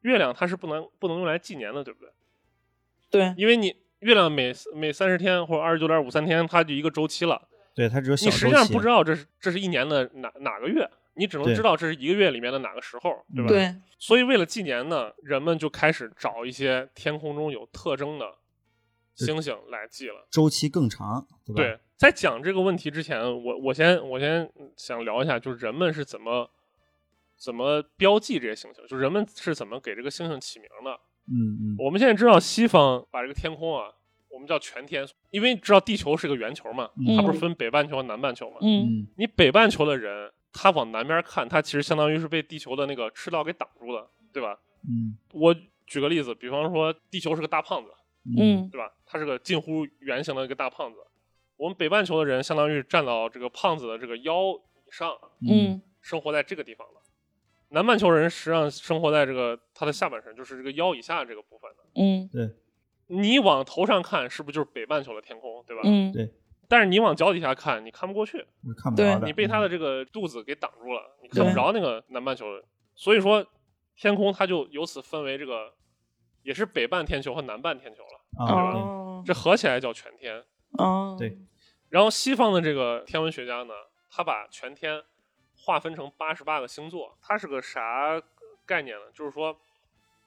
[0.00, 2.10] 月亮它是不能不能用来纪年的，对不对？
[3.10, 13.48] 对因为你月亮每每三十天或者二十九点五三天，它就一个周期了，对，它只有小你实际上不知道这是这是一年的哪哪个月，你只能知道这是一个月里面的哪个时候，对吧？
[13.48, 18.26] 对所以为了纪年呢，人们就开始找一些天空中有特征的
[19.14, 20.26] 星星来记了。
[20.30, 21.62] 周期更长，对吧？
[21.62, 26.50] 对，在讲这个问题之前，我我先我先想聊一下，就是人们是怎么
[27.36, 30.98] 怎么标记这些星星，就人们是怎么给这个星星起名的。
[31.28, 33.92] 嗯嗯我们现在知道西方把这个天空啊，
[34.30, 38.56] 我们叫全天，因为知道地球是个圆球嘛，嗯它不是分北半球和南半球嘛。
[38.62, 44.58] 嗯嗯你北半球的人，他往南边看，他其实相当于是被地球的那个赤道给挡住了，对吧？
[44.88, 45.54] 嗯我
[45.86, 47.90] 举个例子，比方说地球是个大胖子，
[48.38, 48.92] 嗯对吧？
[49.04, 50.98] 它是个近乎圆形的一个大胖子。
[51.56, 55.16] 我们北半球的人相当于站到这个胖子的这个腰以上，
[55.48, 57.00] 嗯生活在这个地方了。
[57.68, 61.84] 南半球人实际上生活在这个他的下半身，就是这个腰以下这个部分的。
[61.94, 62.50] 嗯对
[63.06, 65.82] 你往头上看，是不是就是北半球的天空，对吧？
[65.84, 66.32] 嗯对，
[66.70, 69.26] 但是你往脚底下看，你看不过去，你看不对着的。
[69.26, 72.64] 你被它嗯的这个肚子给挡住了，你看不着那个南半球的。
[72.94, 73.44] 所以说，
[73.96, 75.74] 天空它就由此分为这个，
[76.44, 78.46] 也是北半天球和南半天球了。
[78.46, 80.44] 啊，哦这合起来叫全天。
[80.78, 81.36] 哦对
[81.88, 83.74] 然后西方的这个天文学家呢，
[84.08, 85.02] 他把全天
[85.56, 88.22] 划分成八十八个星座，它是个啥
[88.64, 89.06] 概念呢？
[89.12, 89.58] 就是说，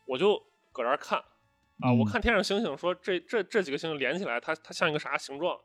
[0.06, 0.38] 我就
[0.74, 1.20] 搁这儿看
[1.80, 5.58] 啊，嗯我看天上星星，说这这这几个星星连起来，它它像一个啥形状？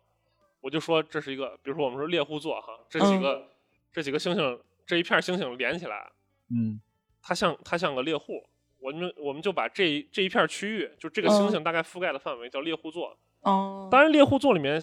[0.61, 3.49] 我就说这是一个，比如说我们说猎户座哈，这几个、
[3.93, 6.11] 这几个星星这一片星星连起来，
[6.51, 6.81] 嗯。
[7.21, 8.43] 它像它像个猎户。
[8.81, 13.19] 我们我们就把这一这一片区域，就这个星星大概覆盖的范围叫猎户座。
[13.41, 13.89] 哦。
[13.91, 14.81] 当然，猎户座里面，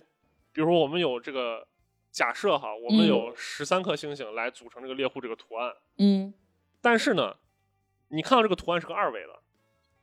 [0.51, 1.65] 比如说我们有这个
[2.11, 3.07] 假设哈，我们嗯。
[3.07, 6.33] 有十三颗星星来组成这个猎户这个图案，嗯。
[6.81, 7.37] 但是呢，
[8.09, 9.39] 你看到这个图案是个二维的，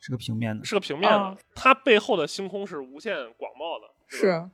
[0.01, 0.99] 是个平面的，是个平。
[0.99, 1.39] 面的，哦。
[1.55, 4.49] 它背后的星空是无限广袤的，是。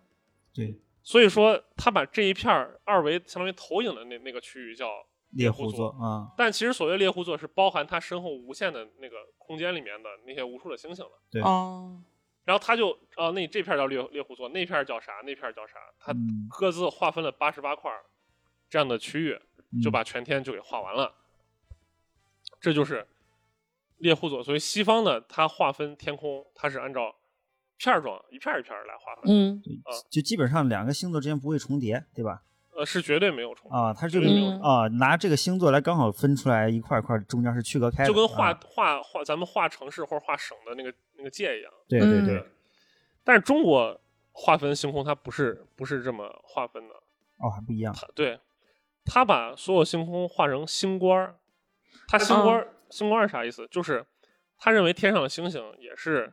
[0.53, 4.91] 对，所以说他把这一片儿二维相当于投影的那那个区域叫
[5.31, 11.13] 猎户户座座啊，但其实所谓猎户座是包含他身后无限的那个空间里面的那些无数的星星的。
[11.31, 11.99] 对哦
[12.45, 15.13] 然后他就啊，那这片叫猎猎户座，那片叫啥？
[15.25, 15.79] 那片叫啥？
[15.99, 18.05] 他嗯各自划分了八十八块儿
[18.69, 19.39] 这样的区域，
[19.83, 21.15] 就嗯把全天就给画完了。
[22.61, 23.07] 这就是
[23.97, 24.45] 猎户座。
[24.45, 27.15] 所以西方的，它划分天空，它是按照
[27.79, 32.43] 片儿状一片一片来划分，嗯啊就基本上两个星座之间不会重叠，对吧？
[32.77, 41.73] 呃，是绝对没有重叠，啊，它就绝对没有嗯啊拿这个星座来刚好分出来一块一块，中间是区隔开的，就跟画啊画画咱们画城市或者画省的那个那个界一样。
[41.73, 42.45] 嗯对对对，
[43.25, 44.01] 但是中国
[44.33, 46.95] 划分星空，它不是不是这么划分的，
[47.39, 48.39] 哦还不一样，它对，
[49.05, 51.37] 他把所有星空画成星官儿。
[52.07, 53.67] 他星官儿、星官儿是啥意思？
[53.71, 54.07] 就是
[54.57, 56.33] 他认为天上的星星也是呃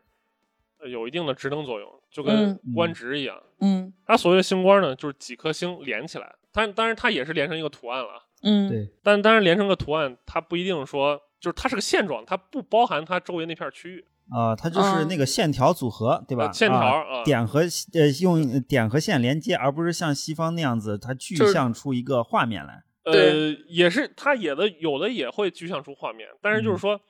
[0.90, 3.42] 有一定的职能作用，就跟嗯官职一样。
[3.62, 8.24] 嗯它所谓的星官呢，就是几颗星连起来，但当然它也是连成一个图案了。
[8.42, 14.06] 嗯对但当然连成个图案，它不一定说就是它是个线状，它不包含它周围那片区域。
[14.30, 16.48] 啊，它就是嗯那个线条组合，对吧？
[16.48, 17.60] 呃线条啊啊点和
[17.94, 22.84] 呃用点和线连接，而不是像西方那样子，它具象出一个画面来。
[23.04, 27.02] 呃，也是它也的有的也会具象出画面，但是就是嗯说，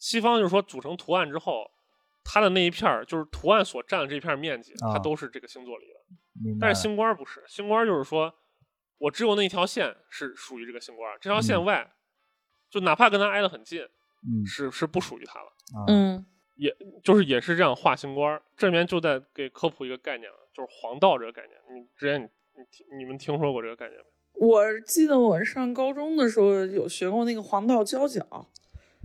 [0.00, 1.70] 西方就是说组成图案之后，
[2.24, 6.58] 它的那一片儿就是图案所占的这片面积，它啊都是这个星座里的。
[6.58, 8.34] 但是星官不是，星官就是说
[8.98, 11.92] 我只有那一条线是属于这个星官，这条线嗯外，
[12.70, 15.46] 就哪怕跟它挨得很近，嗯是是不属于它了。
[15.86, 21.56] 嗯，也就是也是这样画星官儿，这里面就在给科普一个概念了，就是黄道这个概念。
[21.72, 24.46] 你之前你你听你们听说过这个概念没？
[24.46, 28.50] 我记得我上高中的时候有学过那个黄道交角，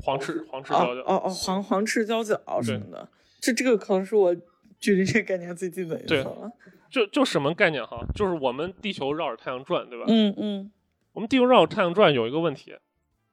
[0.02, 3.10] 黄赤黄赤哦交角，哦哦，黄黄赤交角什么的，
[3.40, 4.36] 这这个可能是我
[4.80, 6.52] 距离这个概念最近的一对次了。
[6.90, 8.04] 就就什么概念哈？
[8.16, 10.06] 就是我们地球绕着太阳转，对吧？
[10.08, 10.72] 嗯嗯
[11.14, 12.76] 我们地球绕着太阳转有一个问题，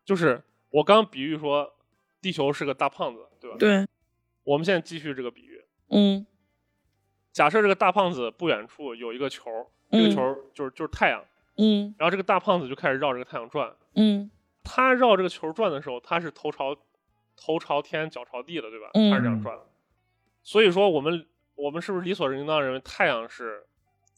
[0.04, 1.72] 就是我刚比喻说
[2.20, 3.56] 地球是个大胖子，对吧？
[3.58, 3.86] 对，
[4.44, 6.26] 我们现在继续这个比喻，嗯
[7.32, 9.50] 假设这个大胖子不远处有一个球，
[9.90, 11.22] 这个嗯球就是就是太阳，
[11.56, 13.72] 嗯然后这个大胖子就开始绕这个太阳转。
[13.94, 14.30] 嗯
[14.68, 16.76] 他绕这个球转的时候，他是头朝
[17.36, 18.90] 头朝天，脚朝地的，对吧？
[18.94, 19.64] 嗯他是这样转的。
[20.42, 23.64] 所以说，我们我们是不是理所应当认为太阳是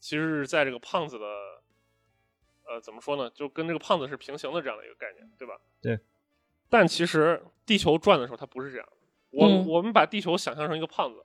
[0.01, 1.27] 其实是在这个胖子的
[2.67, 3.31] 呃怎么说呢？
[3.31, 5.55] 就跟这个胖子是平行的这样的一个概念，对吧？
[5.83, 5.99] 对。
[6.71, 8.93] 但其实地球转的时候，它不是这样的。
[9.31, 11.25] 我、嗯我们把地球想象成一个胖子，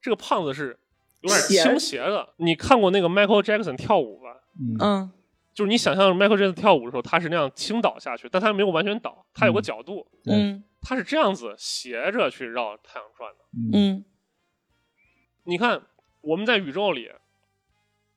[0.00, 0.78] 这个胖子是
[1.20, 2.34] 有点倾斜的。
[2.36, 4.42] 你看过那个 Michael Jackson 跳舞吧？
[4.60, 5.12] 嗯嗯
[5.54, 13.38] 就是你想象 Michael Jackson 跳舞的时候，他是那样倾倒下去，但他没有完全倒，他有个嗯角度，嗯他是这样子斜着去绕太阳转的。
[13.52, 14.04] 嗯嗯
[15.44, 15.82] 你看
[16.22, 17.10] 我们在宇宙里，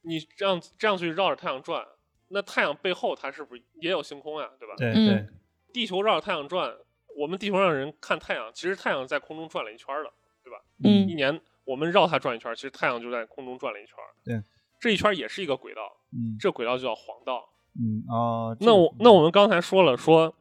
[0.01, 1.85] 你这样这样去绕着太阳转，
[2.29, 4.49] 那太阳背后它是不是也有星空呀？
[4.59, 4.73] 对吧？
[4.79, 5.27] 嗯对对，
[5.73, 6.73] 地球绕着太阳转，
[7.17, 10.11] 我们地球上人看太阳，其实太阳在空中转了一圈了，
[10.43, 10.57] 对吧？
[10.83, 13.95] 嗯一年我们绕它转一圈，其实太阳就在空中转了一圈。
[14.23, 14.41] 对，
[14.79, 15.81] 这一圈也是一个轨道，
[16.13, 17.47] 嗯这轨道就叫黄道。
[17.79, 20.33] 嗯啊，那我那我们刚才说了，说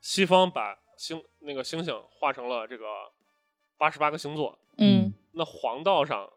[0.00, 2.84] 西方把星那个星星画成了这个
[3.78, 6.28] 八十八个星座，嗯那黄道上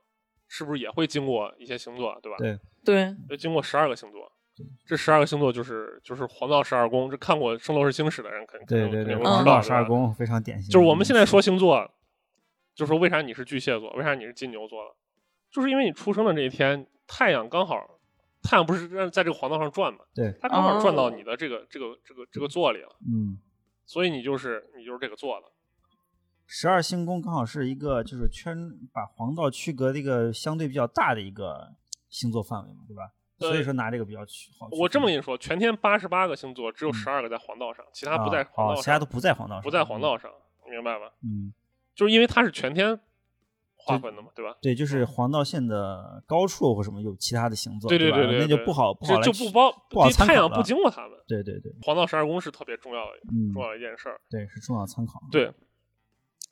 [0.47, 2.37] 是不是也会经过一些星座，对吧？
[2.37, 4.31] 对对，要经过十二个星座，
[4.85, 7.11] 这十二个星座就是就是黄道十二宫。
[7.11, 10.71] 这看过《圣斗士星矢》的人肯肯定对对对，知道十二宫非常典型。
[10.71, 11.91] 就是我们现在说星座，
[12.73, 14.95] 就说为啥你是巨蟹座，为啥你是金牛座了，
[15.51, 17.99] 就是因为你出生的这一天，太阳刚好，
[18.41, 23.37] 太阳不是在在这个黄道上转嘛，对，它刚好转到哦你的这个、这个这个这个座里了，嗯，
[23.85, 25.51] 所以你就是你就是这个座了。
[26.47, 28.55] 十二星宫刚好是一个就是圈
[28.93, 31.73] 把黄道区隔的一个相对比较大的一个
[32.09, 33.11] 星座范围嘛，对吧？
[33.37, 34.77] 对所以说拿这个比较区好区。
[34.79, 40.31] 我这么跟你说，全天八十八个星座，只有十二个在黄道上，其他不在啊黄道上，哦其他都不在黄道上，不在黄道上，
[40.65, 41.11] 你明白吧？
[41.23, 41.47] 嗯。
[41.47, 41.53] 嗯，
[41.95, 42.99] 就是因为它是全天
[43.85, 44.55] 划分的嘛，对吧？
[44.61, 51.11] 对，就是黄道线的高处或什么有其他的星座，对对吧对那就不好不好就就不包，不好对太阳不经过他们。
[51.27, 54.19] 对对对，黄道十二宫是特别重要的嗯，重要的一件事儿。
[54.29, 55.21] 对是重要参考。
[55.31, 55.51] 对，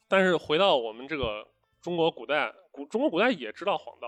[0.08, 1.48] 但是回到我们这个
[1.82, 4.08] 中国古代，古中国古代也知道黄道，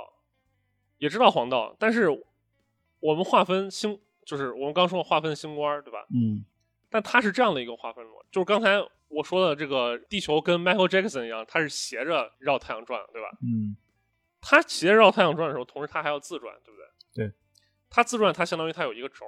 [0.98, 2.10] 也知道黄道，但是
[3.00, 6.06] 我们划分星，就是我们刚说划分星官儿，对吧？
[6.14, 6.46] 嗯
[6.96, 13.28] 但它是这样的一个划分逻辑，就是刚才我说的这个地球跟 Michael Jackson 一样，它是斜着绕太阳转，对吧？
[13.44, 13.76] 嗯
[14.40, 17.28] 它斜着绕太阳转的时候，同时它还要自转，对不对？
[17.28, 17.36] 对。
[17.90, 19.26] 它自转，它相当于它有一个轴，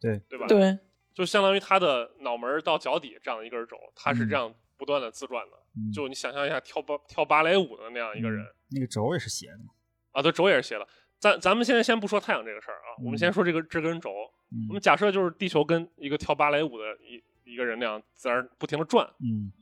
[0.00, 0.46] 对对吧？。
[0.46, 0.78] 对，
[1.12, 5.56] 就相当于它的脑门到脚底这样的一根轴，它是嗯这样不断的自转的。
[5.76, 9.74] 嗯，就你想象一下跳芭跳芭蕾舞的那样一个人、嗯那个轴也是斜的嘛。
[10.12, 10.86] 啊，对，轴也是斜的。
[11.18, 14.10] 咱咱们现在先不说太阳这个事儿啊，我们嗯先说这个这根轴。
[14.52, 19.52] 嗯我们假设就是地球跟一个跳芭蕾舞的一一个人那样在那儿不停的转，嗯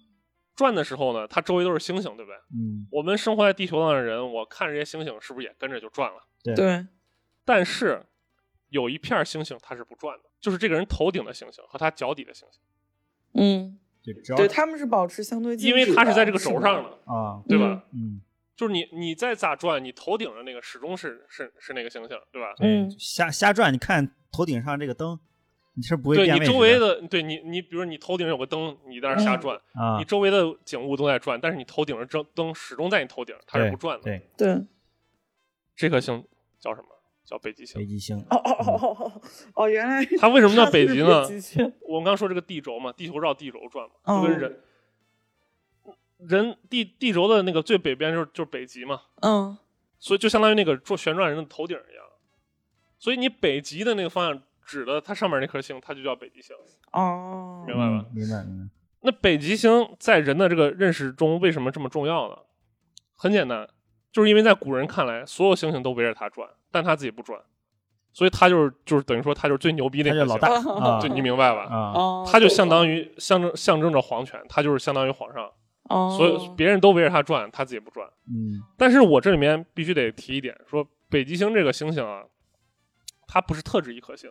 [0.54, 2.36] 转的时候呢，它周围都是星星，对不对？
[2.52, 6.24] 嗯，我们生活在地球上的人，我看这些星星是不是也跟着就转了？
[6.42, 6.86] 对对，
[7.44, 8.04] 但是
[8.70, 12.60] 有一片星星它是不转的，就是这个人头顶的星星和他脚底的星星，
[13.34, 13.78] 嗯，
[14.36, 17.84] 对，他们是保持相对静因为它是在这个轴上的，啊，对吧？
[17.92, 18.20] 嗯，
[18.58, 22.52] 就是你你再咋转，你头顶的那个始终是是是那个星星，对吧？
[22.58, 25.16] 嗯，瞎瞎转，你看头顶上这个灯，
[25.74, 34.02] 你是不会对变位置你周围的，对你你比如你头顶有个灯，你在那瞎转，啊你，周围的景物都在转，但是你头顶的灯灯始终在你头顶，它是不转的。
[34.02, 34.66] 对，对，
[35.76, 36.24] 这颗星
[36.58, 36.88] 叫什么？
[37.24, 37.86] 叫北极星北。
[37.86, 39.22] 极星，哦哦哦哦哦
[39.54, 41.24] 哦，原来它为什么叫北极呢？
[41.26, 44.60] 极星我们刚说这个地轴嘛，地球绕地轴转嘛，哦就跟人、
[46.18, 49.56] 人地地轴的那个最北边就是就是北极嘛，嗯
[49.98, 52.04] 所以就相当于那个做旋转人的头顶一样。
[52.98, 56.54] 所以你北极的那个方向指的它上面那颗星，它就叫北极星。
[56.92, 58.70] 哦，明白吧嗯明白明白，
[59.02, 62.36] 那北极星在人的这个认识中为什么这么重要呢？
[63.14, 63.68] 很简单，
[64.12, 67.40] 就是因为在古人看来，所有星星都围着它转，但它自己不转，
[68.12, 71.62] 所以他就是就是等于说他就是最牛逼那颗星，老大就你明白吧？
[71.64, 75.50] 啊，哦，他就相当于象征象征着皇权，他就是相当于皇上，
[75.88, 78.08] 哦，所以别人都围着它转，他自己不转。
[78.26, 82.24] 嗯但是我这里面必须得提一点，说北极星这个星星啊，
[83.26, 84.30] 它不是特指一颗星，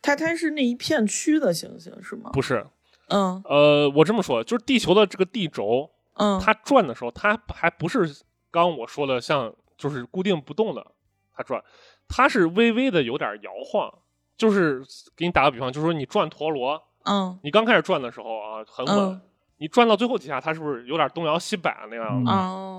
[0.00, 2.30] 它它是那一片区的星星是吗？
[2.32, 2.66] 不是。
[3.08, 10.86] 嗯呃，我这么说，就是地球的这个地轴，嗯，它转的时候，它还不是刚我说的像就是固定不动的
[11.34, 11.62] 它转，
[12.06, 13.92] 它是微微的有点摇晃。
[14.36, 14.80] 就是
[15.16, 19.20] 给你打个比方，就是说你转陀螺，嗯你刚开始转的时候啊很稳，嗯
[19.58, 22.32] 你转到最后几下，它是不是有点东摇西摆那样子？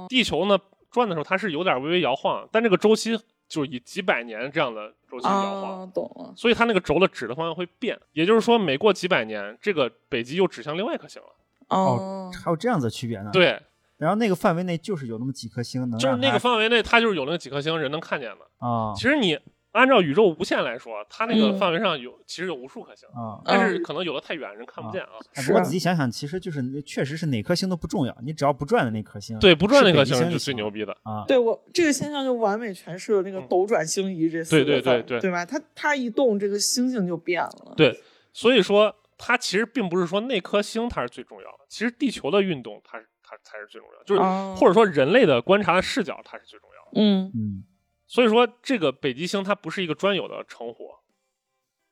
[0.09, 0.57] 地球呢
[0.89, 6.33] 转的时候，它是有点微微摇晃，但这个周期就是以几百年这样的周期摇晃，哦，懂了。
[6.35, 7.99] 所以它那个轴的指的方向会变。
[8.13, 11.27] 也就是说，每过几百年，这个北极又指向另外一颗星了。
[11.69, 13.29] 哦，还有这样子的区别呢？。
[13.31, 13.61] 对，
[13.97, 18.65] 然后那个范围内就是有那么几颗星能就是那个范围内，它就是有那几颗星人能看见的。
[18.65, 19.37] 啊其实你
[19.71, 23.39] 按照宇宙无限来说，它那个嗯范围上有其实有无数颗星，啊。
[23.45, 25.09] 但是可能有的太远，人看不见啊。
[25.35, 30.91] 哎不过仔细想想，其实就是确实是哪颗星都不重要，你只要不转的那颗星，对，不转那颗星星是最牛逼的。
[31.03, 31.23] 啊。
[31.27, 35.45] 对我这个现象就完美诠释了那个嗯斗转星移这四对个字对对对对对吧？
[35.45, 37.73] 它它一动，这个星星就变了。
[37.77, 38.01] 对，
[38.33, 46.99] 所以说它其实并不是说那颗星它是最重要的，其实地球的运动它是它才是最重要的，就是、哦或者说人类的观察的视角它是最重要的。
[46.99, 47.63] 嗯嗯
[48.09, 50.89] 所以说这个北极星它不是一个专有的称呼，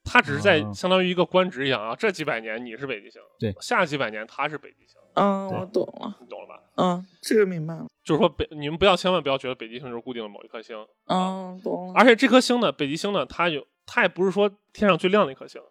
[0.03, 6.17] 它只是在哦相当于一个官职一样啊，这几百年你是北极星，对下几百年它是北极星，嗯，我懂了。
[6.19, 6.59] 你懂了吧？
[6.77, 7.85] 嗯，这个明白了。
[8.03, 10.75] 就是说北你们不要千万不要觉得北极星就是固定的某一颗星，
[11.05, 11.93] 嗯，懂了。
[11.95, 15.61] 而且这颗星呢，北极星呢，它有它也不是说天上最亮的一颗星，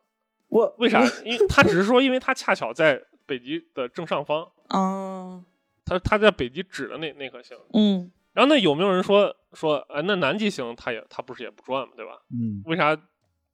[0.46, 1.04] 我为啥？
[1.24, 5.44] 因为它只是说，因为它恰巧在北极的正上方，嗯
[5.84, 7.56] 它它在北极指的那那颗星。
[7.72, 12.20] 嗯然后那有没有人说说，哎，那南极星它也它不是也不转嘛，对吧？
[12.30, 13.02] 嗯，为啥大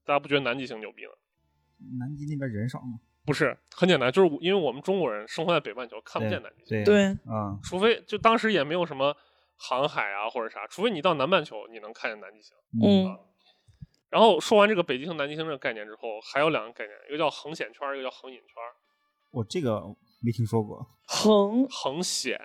[0.09, 1.11] 家不觉得南极星牛逼呢？
[2.01, 2.99] 南极那边人少吗？
[3.25, 9.16] 不是，很简单，就是因为我们中国人生活在北半球，看不见南极星，对对，啊，除非就当时也没有什么
[9.57, 12.57] 航海啊或者啥，除非你到南半球，你能看见南极星。
[12.83, 13.16] 嗯
[14.11, 18.57] 然后说完这个北极星、南极星这个概念之后，还有两个概念，一个叫恒显圈，一个叫恒隐圈。
[19.31, 19.81] 我这个
[20.21, 22.38] 没听说过，恒恒显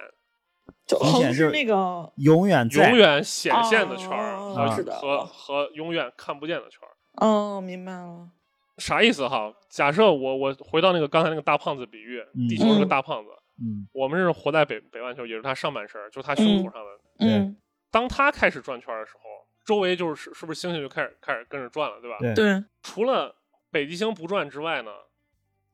[0.88, 8.30] 就是那个永远永远显现的圈儿是的和和永远看不见的圈儿，哦，明白了。
[8.78, 9.54] 啥意思哈？
[9.70, 16.90] 假设我我回到那个刚才那个大胖子比喻，嗯地球是个大胖子，嗯我们是活在北北半球，也是他上半身，就是他胸口上的。
[17.20, 17.58] 嗯，
[17.92, 19.22] 当他开始转圈儿的时候，
[19.66, 22.18] 周围就是是不是星星就开始开始跟着转了，对吧？
[22.20, 23.36] 对对，除了
[23.72, 24.92] 北极星不转之外呢，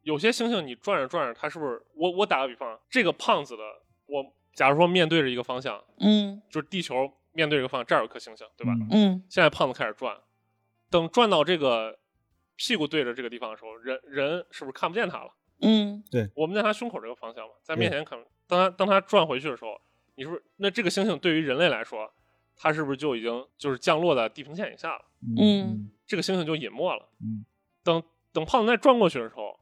[0.01, 1.81] 有些星星你转着转着，它是不是？
[1.95, 3.63] 我我打个比方，这个胖子的，
[4.07, 4.23] 我
[4.53, 8.73] 假如说面对着一个方向，嗯就是地球面对着一个方向，这儿有颗星星，对吧？
[8.73, 10.15] 嗯嗯现在胖子开始转，
[10.89, 11.97] 等转到这个
[12.55, 15.31] 屁股对着这个地方的时候，人人是不是看不见他了？
[15.61, 19.79] 嗯对我们在他胸口这个方向嘛，在面前看，当他当他转回去的时候，
[20.15, 22.11] 你是不是那这个星星对于人类来说，
[22.55, 25.05] 它是不是就已经就是降落在地平线以下了？
[25.39, 27.09] 嗯这个星星就隐没了。
[27.21, 27.45] 嗯，
[27.83, 29.52] 等等胖子再转过去的时候，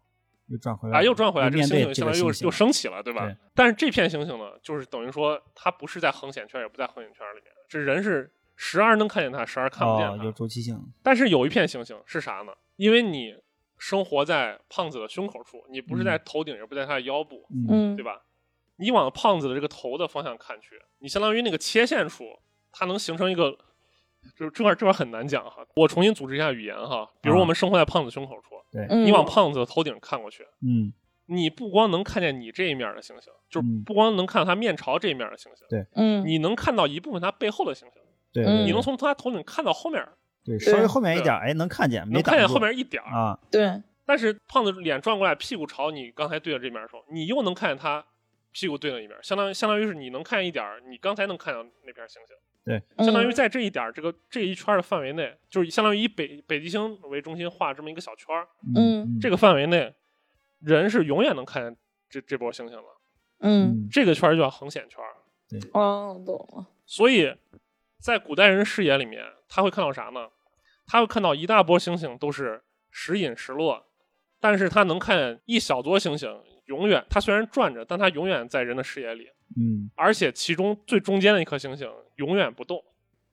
[0.52, 3.26] 又转回来，啊，又转回来，这个星星相当于又又升起了，对吧？
[3.26, 12.52] 对但是这片星星呢，就是等于说它不是在恒显圈，也不在恒显圈里面，这人是时而能看见它，时而看不见哦，有周期性，但是有一片星星是啥呢？
[12.76, 13.36] 因为你
[13.78, 18.22] 生活在胖子的胸口处，你不是在头顶，也不在他的腰部，嗯嗯，对吧？
[18.78, 22.26] 你往胖子的这个头的方向看去，你相当于那个切线处，
[22.72, 23.52] 它能形成一个，
[24.36, 25.66] 就是这块这块很难讲哈。
[25.76, 29.06] 我重新组织一下语言哈，比如啊我们生活在胖子胸口处，嗯。
[29.06, 30.94] 你往胖子的头顶看过去，嗯。
[31.28, 33.84] 你不光能看见你这一面的星星，就是嗯。
[33.84, 35.86] 不光能看到他面朝这一面的星星，对。
[35.96, 36.26] 嗯。
[36.26, 38.02] 你能看到一部分他背后的星星，
[38.34, 38.66] 对，嗯。
[38.66, 40.06] 你能从他头顶看到后面，
[40.44, 43.10] 对稍微后面一点，哎，能看见，能看见后面一点儿。
[43.10, 48.04] 啊，对，但是胖子脸转过来，屁股朝你刚才对的这面的时候，你又能看见他
[48.52, 52.36] 屁股对的一面，相当于相当于是你能看见一点，你刚才能看到那片星星，
[52.97, 59.93] 相当于嗯在这一点儿这个这一圈儿的范围内，就是相当于以北北极星为中心画这么一个小圈儿，嗯这个范围内，
[60.59, 61.76] 人是永远能看见
[62.09, 62.84] 这这波星星的。
[63.43, 65.16] 嗯这个圈儿就叫恒显圈儿。
[65.74, 66.66] 哦，懂了。
[66.86, 67.36] 所以，
[67.99, 70.30] 在古代人视野里面，他会看到啥呢？
[70.86, 73.86] 他会看到一大波星星都是时隐时落，
[74.39, 79.89] 但是他能看见一小撮星星，永远它虽然转着，但它永远在人的视野里，嗯。
[79.95, 82.84] 而且其中最中间的一颗星星永远不动。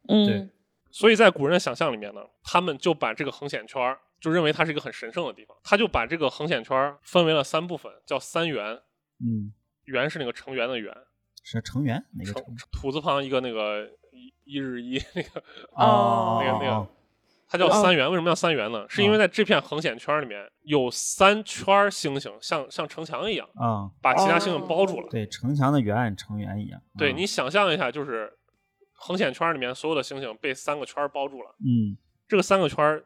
[0.09, 0.27] 嗯。
[0.27, 0.49] 对。
[0.91, 8.81] 所以在古人的想象里面呢，他们就把这个恒显圈儿就认为它是一个很神圣的地方，他就把这个恒显圈儿分为了三部分，叫三元。
[9.21, 9.53] 嗯，
[9.85, 10.93] 元是那个成员的元，
[11.43, 12.03] 是成员？
[12.12, 12.69] 哪个成成？
[12.73, 15.43] 土字旁一个那个一一日一那个
[15.73, 16.89] 哦那个那个哦
[17.49, 18.09] 它叫哦三元。
[18.11, 18.85] 为什么叫三元呢？
[18.89, 25.09] 是因为在这片横线圈里面有三圈星星，像像城墙一样，啊，把其他星星包住了。
[25.11, 26.79] 对，城墙的圆按成圆一样。
[26.79, 28.33] 啊对你想象一下，就是
[28.93, 31.55] 横线圈里面所有的星星被三个圈儿包住了。
[31.61, 31.97] 嗯
[32.27, 33.05] 这个三个圈儿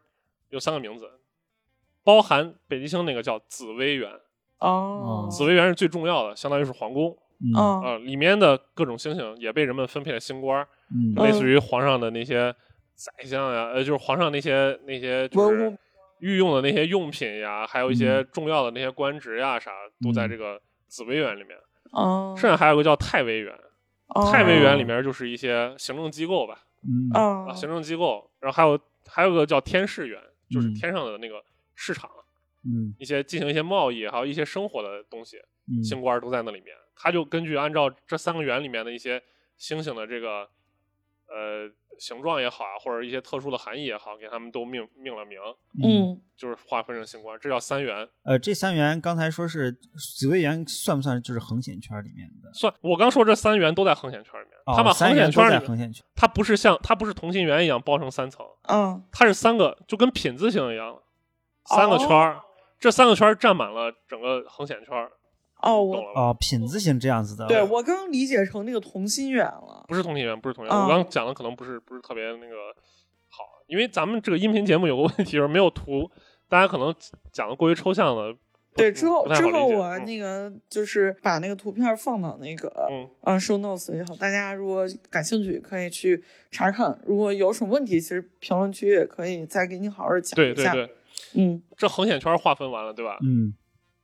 [0.51, 1.09] 有三个名字，
[2.03, 4.11] 包含北极星那个叫紫微垣，
[4.59, 7.17] 哦，紫微垣是最重要的，相当于是皇宫
[7.55, 10.67] 嗯里面的各种星星也被人们分配了星官
[11.17, 12.55] 类似于皇上的那些
[12.95, 15.77] 宰相呀，呃，就是皇上那些那些就是
[16.21, 17.97] 御用的那些用品呀，还有一嗯。
[17.97, 21.59] 些重要的那些官职呀啥，都在这个紫微园里面。
[21.93, 23.53] 哦，剩下还有个叫太微园，
[24.09, 24.31] 哦。
[24.31, 27.55] 太微园里面就是一些行政机构吧，嗯。
[27.55, 30.75] 行政机构，然后还有还有个叫天市园，就是嗯。
[30.75, 31.43] 天上的那个
[31.75, 32.09] 市场，
[32.65, 32.95] 嗯。
[32.99, 35.39] 一些进行一些贸易，还有一些生活的东西，
[35.69, 35.83] 嗯。
[35.83, 36.75] 星官都在那里面。
[36.95, 39.21] 他就根据按照这三个园里面的一些
[39.57, 40.49] 星星的这个
[41.27, 41.69] 呃
[41.99, 45.39] 形状也好啊，或者一些特殊的含义也好，给他们都命命了名，
[45.83, 48.09] 嗯就是划分成星官，这叫三元。
[48.25, 49.73] 呃，这三元刚才说是
[50.17, 52.53] 紫微垣，算不算就是横线圈里面的？
[52.53, 56.05] 算我刚说这三元都在横线圈里面，哦它把横线三元都圈里面，在横线圈。
[56.15, 61.01] 它不是像它不是同心圆一样包成三层，嗯它是三个，就跟品字形一样，
[61.67, 62.41] 三个圈儿，哦
[62.81, 65.13] 这三个圈儿占满了整个横线圈儿，
[65.63, 65.97] 哦，我？
[66.15, 67.47] 哦，品字形这样子的。
[67.47, 69.85] 对我刚理解成那个同心圆了。
[69.89, 70.77] 不是同心圆，不是同心圆。
[70.77, 72.57] 哦我刚刚讲的可能不是不是特别那个
[73.29, 76.11] 好，因为咱们这个音频节目有个问题就是没有图，
[76.49, 76.95] 大家可能
[77.33, 78.35] 讲的过于抽象了。
[78.75, 86.99] 对，之后之后我嗯那个就是把那个图片放到那个嗯啊 show notes 也好，大家如果感兴趣可以去查看。
[87.05, 90.73] 如果有什么问题，其实评论区也可以再给你好好讲一下。
[90.73, 90.95] 对对对，
[91.35, 93.19] 嗯这横线圈划分完了，对吧？
[93.23, 93.53] 嗯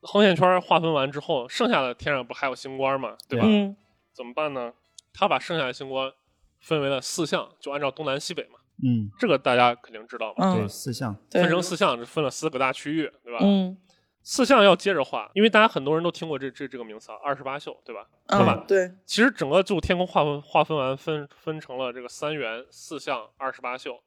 [0.03, 3.17] 横线圈划分完之后，剩下的天上不还有星官吗？
[3.29, 3.47] 对吧？
[3.47, 3.77] 嗯
[4.13, 4.73] 怎么办呢？
[5.13, 6.13] 他把剩下的星官
[6.61, 8.59] 分为了四象，就按照东南西北嘛。
[8.85, 10.55] 嗯，这个大家肯定知道嘛。
[10.55, 11.17] 对，嗯，四象。
[11.31, 13.39] 分成四象，分了四个大区域，对吧？
[13.43, 13.77] 嗯
[14.23, 18.07] 四象要接着画，因为大家很多人都听过这这这个名词啊，二十八宿，对吧？
[18.27, 23.99] 对吧嗯，对，其实整个就天空划分划分完分分成了这个三元、四象、二十八宿。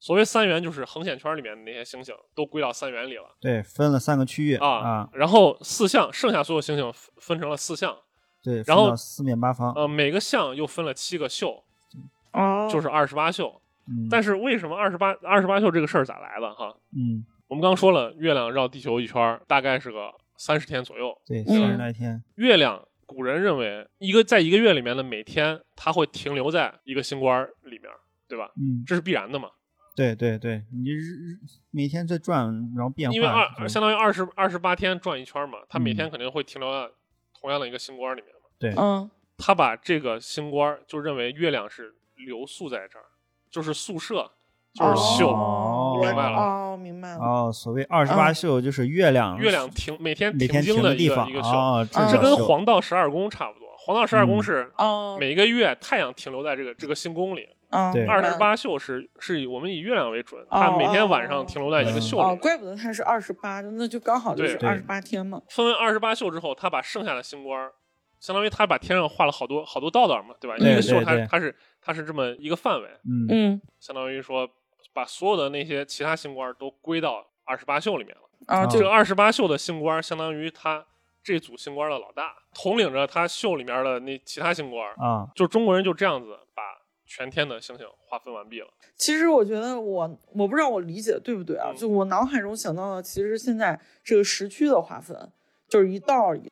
[0.00, 4.66] 所谓三元，就是横线圈里面的那些星星都归到三元里了对，分了三个区域啊。
[4.66, 7.94] 啊，然后四象，剩下所有星星分分成了四象，
[8.42, 9.72] 对，然后四面八方。
[9.74, 11.62] 呃，每个象又分了七个宿，
[12.32, 13.60] 哦，就是二十八宿。
[13.86, 16.74] 嗯，但是为什么二十八二十八宿这个事儿咋来的哈？
[16.96, 21.14] 嗯，我们刚说了，月亮绕地球一圈儿大概是个三十天左右。
[21.26, 22.22] 对，嗯三十来天。
[22.36, 27.90] 月亮，古人认为一个在一个月里面的每天，它会停留在一个星官儿里面，
[28.28, 28.50] 对吧？
[28.56, 29.48] 嗯，这是必然的嘛，
[30.00, 31.38] 对对对，你日日
[31.70, 33.14] 每天在转，然后变化。
[33.14, 36.90] 因为二相当于二十二十八天转一圈嘛，它每嗯天肯定会停留在
[37.38, 38.48] 同样的一个星官儿里面嘛。
[38.58, 41.94] 对，嗯他把这个星官儿就认为月亮是
[42.26, 43.04] 留宿在这儿，
[43.50, 44.30] 就是宿舍，
[44.74, 45.28] 就是宿。
[45.28, 47.18] 哦，明白了哦，明白了。
[47.18, 53.68] 哦，所谓二十八宿就是月亮，月亮停每天每天经的停的地方一个一个宿，哦，嗯这跟黄道十二宫差不多。
[53.78, 58.02] 黄道十二宫嗯是哦，每个月太阳停留在这个这个星宫里，嗯，对。
[58.02, 65.40] 明白了二十八宿是是以我们以月亮为准，它每天晚上停留在一个宿哦，怪不得它是二十八，那就刚好就是二十八天嘛。
[65.48, 67.70] 分为二十八宿之后，他把剩下的星官，
[68.18, 70.56] 相当于他把天上画了好多好多道道嘛，对吧？
[70.58, 73.26] 对一个宿它它是它是这么一个范围，嗯。
[73.30, 74.48] 嗯，相当于说
[74.92, 78.22] 把所有的那些其他星官都归到二十八宿里面了。
[78.46, 80.84] 啊，这个二十八宿的星官相当于他
[81.22, 84.88] 这组星官的老大，统领着他宿里面的那其他星官。
[84.96, 86.62] 啊，就中国人就这样子把
[87.10, 88.68] 全天的星星划分完毕了。
[88.96, 91.70] 其实我觉得我我不知道我理解的对不对啊？
[91.72, 95.28] 嗯就我脑海中想到的，其实现在这个时区的划分，
[95.68, 96.48] 就是一道儿一，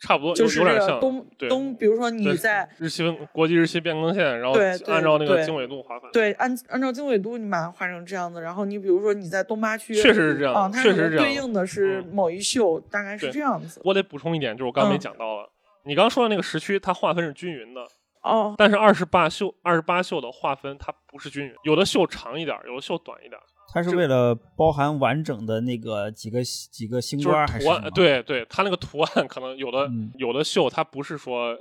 [0.00, 4.58] 差不多就是有有点像这个东东，比如说你在日期分国际日期变更线，然后
[4.92, 6.10] 按照那个经纬度划分。
[6.12, 11.24] 对按按照经纬度你把它画成这样子，然后你比如说你在东八区，确实是这样，确实是这样。
[11.24, 13.80] 对应的是嗯某一宿，大概是这样子。
[13.84, 15.48] 我得补充一点，就是我刚刚没嗯讲到了，
[15.84, 17.86] 你刚说的那个时区，它划分是均匀的，
[18.28, 31.58] 哦，但是二十八宿二十八宿的划分它不是均匀，有的宿长一点，有的宿短一点，这它是为了包含完整的那个几个几个星就官还是图案对对，它那个图案可能有的、嗯有的宿它不是说。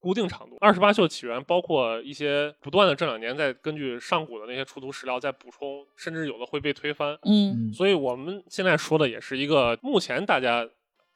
[0.00, 7.18] 固定长度，二十八宿起源包括一些不断的这两年在根据上古的那些出土史料在补充，甚至有的会被推翻。
[7.24, 10.64] 嗯嗯，所以我们现在说的也是一个目前大家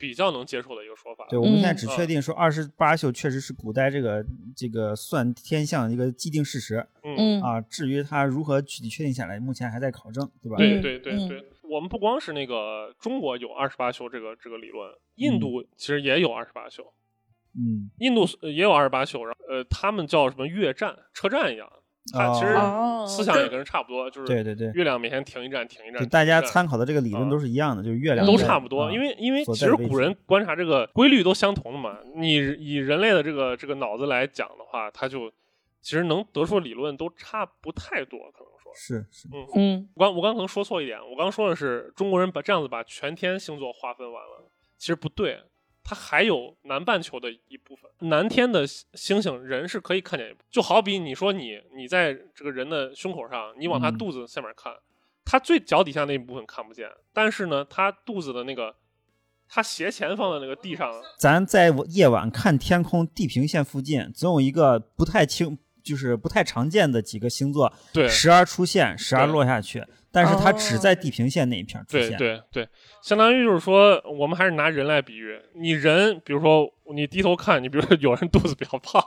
[0.02, 1.24] 比较能接受的一个说法。
[1.30, 4.26] 对，我们现在嗯只确定说二十八宿确实是古代这个
[4.56, 10.56] 这个算天象一个既定事实嗯，嗯啊，至于它如何具体确定下来，目前还在考证，对吧？
[10.56, 16.82] 对对对对，我们不光是那个中国有二十八宿这个这个理论，印嗯度其实也有二十八宿，
[17.56, 21.70] 嗯印度呃也有二十八宿，然后呃，他们叫什么月站车站一样，
[22.12, 31.98] 它其实哦思想也跟人差不多，就是对对对，月亮每天停一站停一站，大家参考的这个理论都是一样的，就是月亮都差不多，啊因为因为其实古人观察这个规律都相同的嘛。
[32.16, 35.30] 你以人类的这个这个脑子来讲的话，它就
[35.80, 38.72] 其实能得出的理论都差不太多，可能说。
[38.74, 45.38] 是是，嗯，嗯我刚我刚可能说错一点，我刚说的是中国人把这样子把全天星座划分完了，其实不对，
[45.84, 53.98] 它还有南半球的一部分，南天的星星人是可以看见一部分，就好比你说你你在这个人的胸口上，你往他嗯。
[53.98, 54.72] 肚子下面看，
[55.24, 58.74] 他最脚底下那一部分看不见，但是呢，他肚子的那个
[59.48, 72.18] 他斜前方的那个地上，咱在夜晚看天空地平线附近，总有一个不太清，就是不太常见的几个星座，对时而出现，时而落下去，但是它只哦在地平线那一片出对现。
[72.18, 72.68] 对对，
[73.02, 79.00] 相当于就是说，我们还是拿人来比喻，你人，比如说你低头看，你比如说有人肚子比较胖。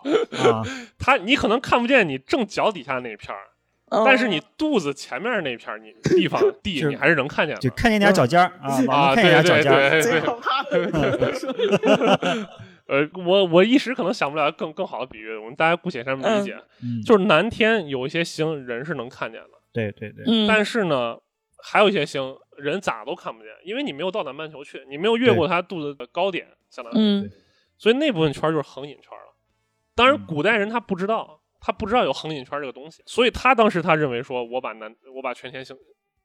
[0.44, 0.64] 啊，
[0.98, 3.44] 他你可能看不见你正脚底下那一片儿，
[3.92, 7.62] 哦但是你肚子前面那一片儿，你地方 地你还是能看见的。
[7.62, 9.90] 就看见点脚尖儿啊，看见对对点脚尖儿。
[9.90, 12.50] 对对，贼可怕的。
[12.88, 21.20] 呃，我我一时可能想不了更更好的比喻，我们大家姑且这么理解，嗯，就是南天有一些星人是能看见的，对对对，嗯，但是呢，
[21.62, 27.32] 还有一些星人咋都看不见，因为你没有到南半球去，你没有越过它肚子的高点，相当于，嗯。
[27.78, 29.36] 所以那部分圈儿就是恒隐圈儿了。
[29.94, 30.26] 当然，嗯。
[30.26, 35.78] 古代人他不知道，他不知道有恒隐圈儿这个东西，所以他当时他认为说，我把南我把全天星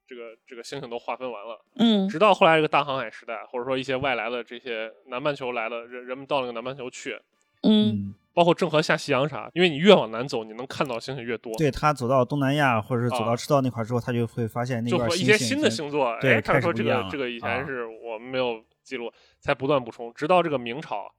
[0.07, 1.61] 这个这个星星都划分完了。
[1.75, 2.09] 嗯。
[2.09, 7.19] 直到后来这个大航海时代，或者说一些外来的这些南半球来了人人们到那个南半球去，
[7.63, 7.91] 嗯。
[7.91, 21.13] 嗯，包括郑和下西洋啥，因为你越往南走，你能看到星星越多，对他走到东南亚或者是走到啊赤道那块儿之后，他就会发现那就和块儿星一些新的星座，对哎，他说这个这个以前啊是我们没有记录，才不断补充，直到这个明朝，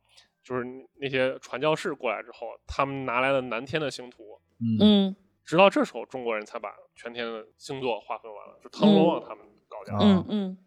[0.44, 0.66] 就是
[1.00, 4.24] 那些传教士过来之后，他们拿来了南天的星图，
[4.60, 10.06] 嗯嗯直到这时候中国人才把全天的星座划分完了，就汤若望他们搞掉的。
[10.06, 10.58] 啊嗯嗯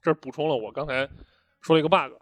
[0.00, 1.08] 这补充了我刚才
[1.60, 2.14] 说了一个 bug。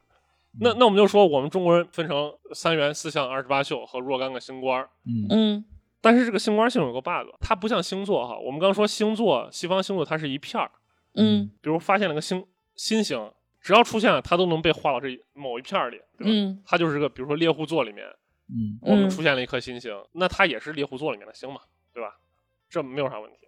[0.61, 4.89] 那那我们就说，我们中国人分成三元、四象、二十八宿和若干个星官儿。
[5.05, 5.65] 嗯嗯
[6.01, 8.39] 但是这个星官系统有个 bug，它不像星座哈。
[8.39, 10.71] 我们刚说星座，西方星座它是一片儿，
[11.15, 12.47] 嗯比如发现了个星
[12.77, 13.31] 新星，
[13.61, 16.31] 只要出现了，它都能被划到这某一片儿里，对吧？
[16.33, 18.07] 嗯它就是个，比如说猎户座里面，
[18.49, 21.61] 嗯，我们嗯出现了一颗新星，那它也是猎户座里面的星嘛，
[21.93, 22.17] 对吧？
[22.71, 23.39] 这没有啥问题。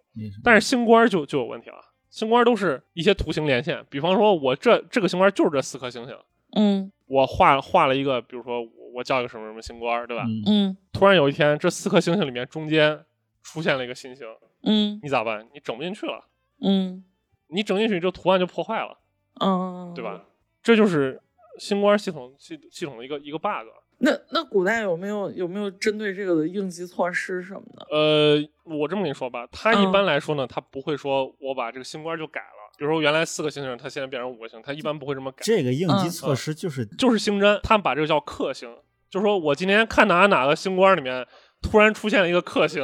[0.43, 1.77] 但是星官就就有问题了，
[2.09, 6.17] 星官都是一些图形连线，比方说我这这个星官就是这四颗星星，
[6.57, 10.23] 嗯我画画了一个，比如说我我叫一个什么什么星官，对吧？
[10.23, 13.03] 嗯嗯突然有一天，这四颗星星里面中间
[13.43, 14.25] 出现了一个新星，
[14.63, 15.45] 嗯你咋办？
[15.53, 16.23] 你整不进去了，
[16.61, 17.03] 嗯
[17.47, 18.97] 你整进去，这图案就破坏了，
[19.41, 20.23] 嗯，对吧？？
[20.61, 21.19] 这就是
[21.57, 23.67] 星官系统系系统的一个一个 bug。
[24.01, 27.85] 那那古代有没有有没有针对这个的应急措施什么的？
[27.89, 35.39] 呃，我这么跟你说吧，他一嗯般来说呢，它不会说我把这个星官就改了，比如说原来四个星星，它现在变成五个星，它一般不会这么改。
[35.41, 38.73] 这个应急嗯措施就是就是星占，他们把这个叫克星，
[39.09, 41.27] 就是说我今天看哪哪个星官里面
[41.61, 42.81] 突然出现了一个克星，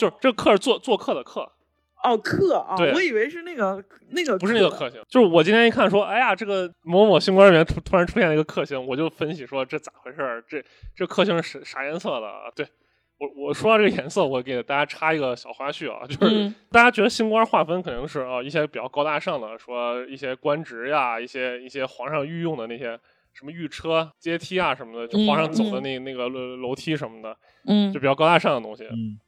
[0.00, 1.42] 就是这个克是做做客的客，
[2.02, 10.42] 哦，克啊，我以为是那个那个，不是那个克星，就是我今天一看说，哎呀，这个某某星官里面突突然出现了一个克星，我就分析说这咋回事儿？
[10.48, 10.64] 这
[10.96, 12.50] 这克星是啥啥颜色的啊？
[12.56, 12.66] 对
[13.24, 16.34] 我我说到这个颜色，我给大家插一个小花絮啊，就是。
[16.34, 22.98] 嗯大家觉得星官划分肯定是啊、一些比较高大上的，说一些官职呀，一些一些皇上御用的那些
[23.32, 27.36] 什么御车、阶梯啊什么的，就皇上走的那、那个楼楼梯什么的，
[27.68, 28.84] 嗯就比较高大上的东西。
[28.84, 29.18] 嗯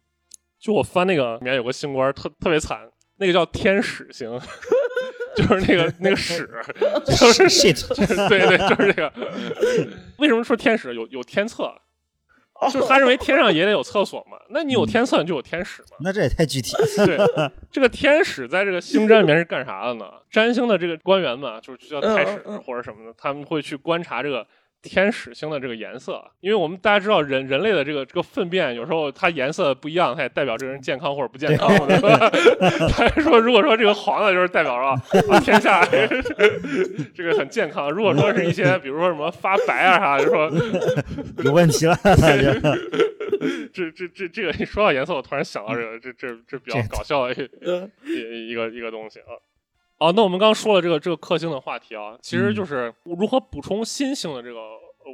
[0.58, 2.80] 就我翻那个里面有个星官特特别惨，
[3.18, 4.28] 那个叫天使星，
[5.36, 6.48] 就是那个那个屎，
[7.06, 9.12] 就是 shit，对对，就是这个。
[10.18, 11.72] 为什么说天使有有天策？
[12.60, 15.98] 哦就是他认为天上也得有厕所嘛，那你有天厕你就有天使嘛。
[16.00, 17.06] 那这也太具体了。
[17.06, 17.18] 对，
[17.70, 20.06] 这个天使在这个星占里面是干啥的呢？
[20.30, 24.46] 占星的这个官员嘛，就是叫太史或者什么的，他们会去观察这个
[24.82, 32.30] 天使星的这个颜色，因为我们大家知道人人类的这个这个粪便有时候它颜色不一样，它也代表这个人健康或者不健康， 对吧？
[32.88, 34.84] 他说如果说这个黄的，就是代表着
[35.32, 35.84] 啊天下
[37.14, 40.50] 这个很健康；如果说是一些比如说什么发白啊啥，就说
[41.44, 41.98] 有问题了，
[43.74, 49.34] 这这这这个一说到颜色，我突然想到这个这这这比较搞笑的一一个一个东西啊。
[49.98, 54.60] 哦，那我们刚刚说了这个这个克星的话题啊，其实就是如何补充新星的这个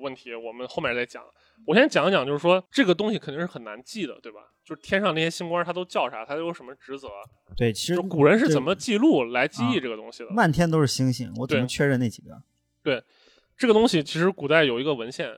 [0.02, 1.22] 问题，我们后面再讲。
[1.64, 4.40] 我先讲一讲，就是说这个东西肯定是很难记的，对吧？
[4.64, 6.24] 就是天上那些星官，他都叫啥？
[6.24, 7.08] 他都有什么职责？
[7.56, 10.30] 对，其实古人是怎么记录来记忆啊这个东西的？
[10.30, 12.42] 漫天都是星星，我只能确认那几个？
[12.82, 13.00] 对
[13.56, 15.30] 这个东西其实古代有一个文献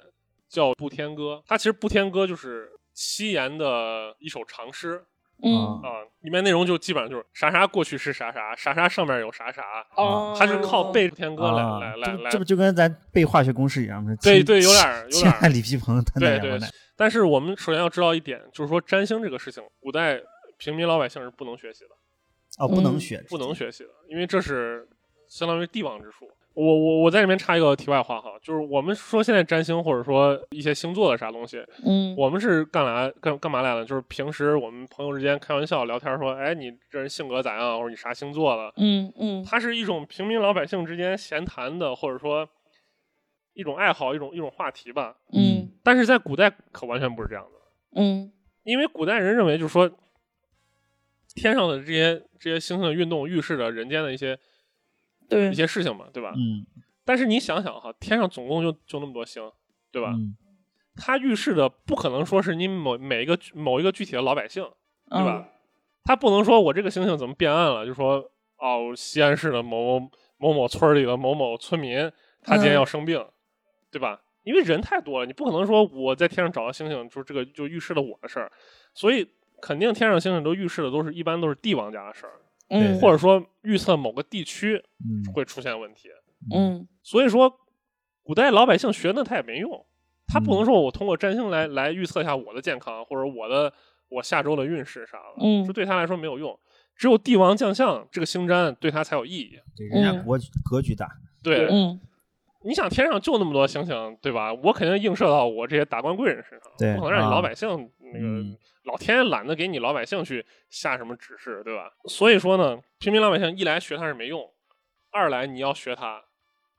[0.49, 5.05] 叫《步天歌》，它其实《步天歌》就是七言的一首长诗
[5.45, 9.63] 嗯啊，里面内容就基本上就是啥啥过去是啥啥，啥啥上面有啥啥，
[9.97, 14.17] 哦，它是靠背天歌来啊来来来这不这不就跟咱背化学公式一样吗？
[14.23, 16.73] 对对有点儿有点儿氦锂铍硼碳对对氮氧化钠。
[16.97, 20.21] 但是我们首先要知道一点，就是说占星这个事情，古代
[20.57, 21.91] 平民老百姓是不能学习的，
[22.59, 24.89] 哦，不能嗯学，不能学习的，因为这是
[25.29, 26.31] 相当于帝王之术。
[26.55, 33.85] 我我我在这边插一个题外话哈，就是我们说现在占星或者说一些星座的啥东西，嗯我们是干来干干嘛来了？
[33.85, 38.73] 就是平时我们朋友之间开玩笑聊天说，哎，你这人性格咋样，或者你啥星座的？
[38.77, 42.49] 嗯嗯它是一种平民老百姓之间闲谈的，或者说
[43.55, 45.17] 一种爱好，一种一种话题吧。
[45.33, 48.01] 嗯但是在古代可完全不是这样的。
[48.01, 48.31] 嗯
[48.63, 49.91] 因为古代人认为，就是说，
[51.35, 54.39] 天上的这些这些星星的运动预示着人间的一些
[55.29, 56.33] 对一些事情嘛，对吧？
[56.37, 56.67] 嗯，
[57.05, 59.43] 但是你想想哈，天上总共就就那么多星，
[59.91, 60.11] 对吧？
[60.11, 60.37] 嗯
[60.97, 64.63] 它预示的不可能说是你某每一个某一个具体的老百姓，
[65.11, 65.49] 对嗯吧？
[66.05, 71.99] 它不能说我这个星星怎么变暗了，就说哦，西安市的某某某某村里的某某村民
[72.43, 73.27] 他今天嗯要生病，
[73.91, 74.21] 对吧？
[74.45, 78.53] 因为人太多了，你不可能说我在天上找到星星，就是这个就预示了我的事儿，
[78.95, 79.29] 所以
[79.61, 82.35] 肯定天上星星都预示的都是一般都是帝王家的事儿，
[82.69, 86.09] 嗯或者说预测某个地区嗯会出现问题。
[86.55, 87.53] 嗯所以说，
[88.23, 89.87] 古代老百姓学那他也没用，
[90.27, 93.73] 他不嗯能说我通过占星来来预测一下我的健康或者我的
[94.09, 96.59] 我下周的运势啥的，嗯这对他来说没有用。
[96.97, 99.59] 只有帝王将相这个星占对他才有意义。
[99.77, 101.09] 对，人家嗯国格局大，
[101.43, 102.01] 对，嗯
[102.63, 104.55] 你想天上就那么多星星，对吧？
[104.55, 107.69] 我肯定映射到我这些达官贵人身上，对不可能让你啊老百姓、
[108.13, 111.91] 那个、嗯老天爷懒得给你老百姓去下什么指示，对吧？
[112.09, 114.51] 所以说呢，平民老百姓一来学他是没用，
[115.11, 116.23] 二来你要学他，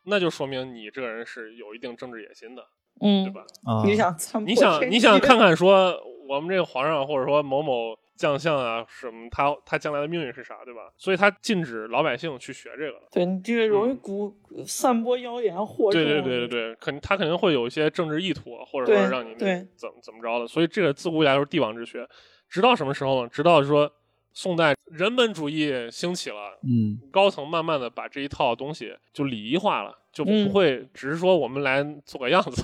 [0.06, 2.68] 那就说明你这个人是有一定政治野心的，
[3.01, 3.41] 嗯对嗯，吧？
[3.66, 10.82] 啊，你想你想你想看看说我们这个皇上或者说某某将相啊什么，他他将来的命运是啥，对吧？
[10.97, 12.97] 所以他禁止老百姓去学这个。
[13.11, 14.36] 对你这个容易鼓
[14.66, 22.07] 散播谣言惑众，嗯对对对对对，肯他肯定会有一些政治意图，或者说让你对怎么怎么着的，所以这个自古以来都是帝王之学。
[22.47, 23.30] 直到什么时候呢？
[23.30, 23.91] 直到说
[24.32, 32.63] 宋代人本主义兴起了，嗯高层慢慢的把这一套东西就礼仪化了，就不嗯会只是说我们来做个样子，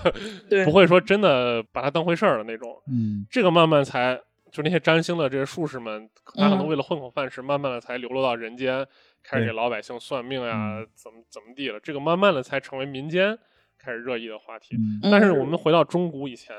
[0.49, 2.69] 对不会说真的把它当回事儿的那种。
[2.87, 4.21] 嗯这个慢慢才
[4.51, 8.85] 就那些占星的这些术士们，他可能嗯为了混口饭吃，慢慢的才流落到人间，
[9.23, 11.79] 开始给老百姓算命呀，嗯怎么怎么地了。
[11.79, 13.37] 这个慢慢的才成为民间
[13.77, 14.75] 开始热议的话题。
[15.03, 16.55] 但是我们回到中古以前，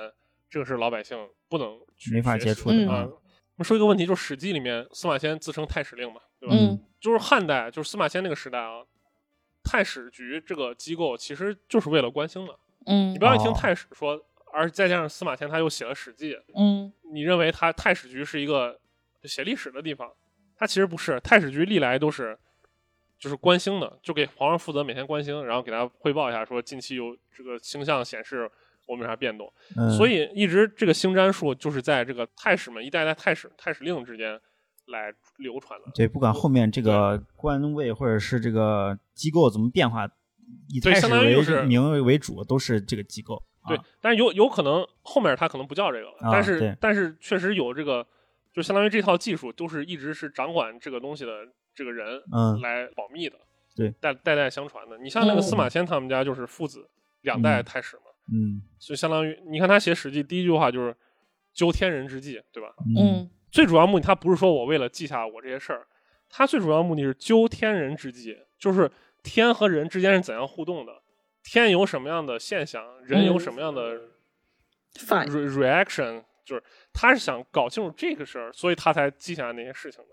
[0.49, 1.18] 这个是老百姓
[1.49, 3.05] 不能去没法接触的嗯啊。
[3.05, 6.57] 我们说一个问题，就是《史记》里面司马迁自称太史令嘛，对吧？
[6.59, 8.82] 嗯就是汉代，就是司马迁那个时代啊，
[9.64, 12.59] 太史局这个机构其实就是为了观星的。
[12.86, 14.20] 嗯你不要一听哦太史说，
[14.53, 18.81] 而再加上司马迁他又写了《史记》，嗯你认为他太史局是一个
[19.25, 20.11] 写历史的地方，
[20.57, 21.21] 它其实不是。
[21.21, 22.39] 太史局历来都是
[23.19, 28.51] 就是观星的，就给皇上负责每天观星，然后给他汇报一下，说近期有这个星象显示
[28.87, 29.53] 我们有啥变动。
[29.77, 34.41] 嗯所以一直这个星占术就是在这个太史们一代代太史太史令之间
[34.87, 35.91] 来流传的。
[35.95, 40.09] 对，不管后面这个官位或者是这个机构怎么变化，
[40.69, 43.43] 以太史为名为主，都是这个机构。
[43.67, 48.07] 对啊，但是有有可能后面他可能不叫这个了，啊但是但是确实有这个，
[48.53, 53.37] 就相当于这套技术都是一直是掌管这个东西的这个人嗯来保密的，
[53.77, 54.99] 对，代代代相传的。
[54.99, 56.89] 你像那个嗯司马迁他们家就是父子
[57.23, 58.03] 两代嗯太史嘛，
[58.33, 60.97] 嗯就相当于你看他写《史记》第一句话就是
[61.55, 62.75] “究天人之际”，对吧？
[62.99, 65.87] 嗯最主要目的他不是说我为了记下我这些事儿，
[66.31, 68.91] 他最主要目的是究天人之际，就是
[69.23, 70.93] 天和人之间是怎样互动的，
[71.45, 74.01] 天有什么样的现象，人有嗯什么样的
[74.95, 76.62] reaction，就是
[76.93, 80.11] 他是想搞清楚这个事儿，所以他才记下来那些事情的，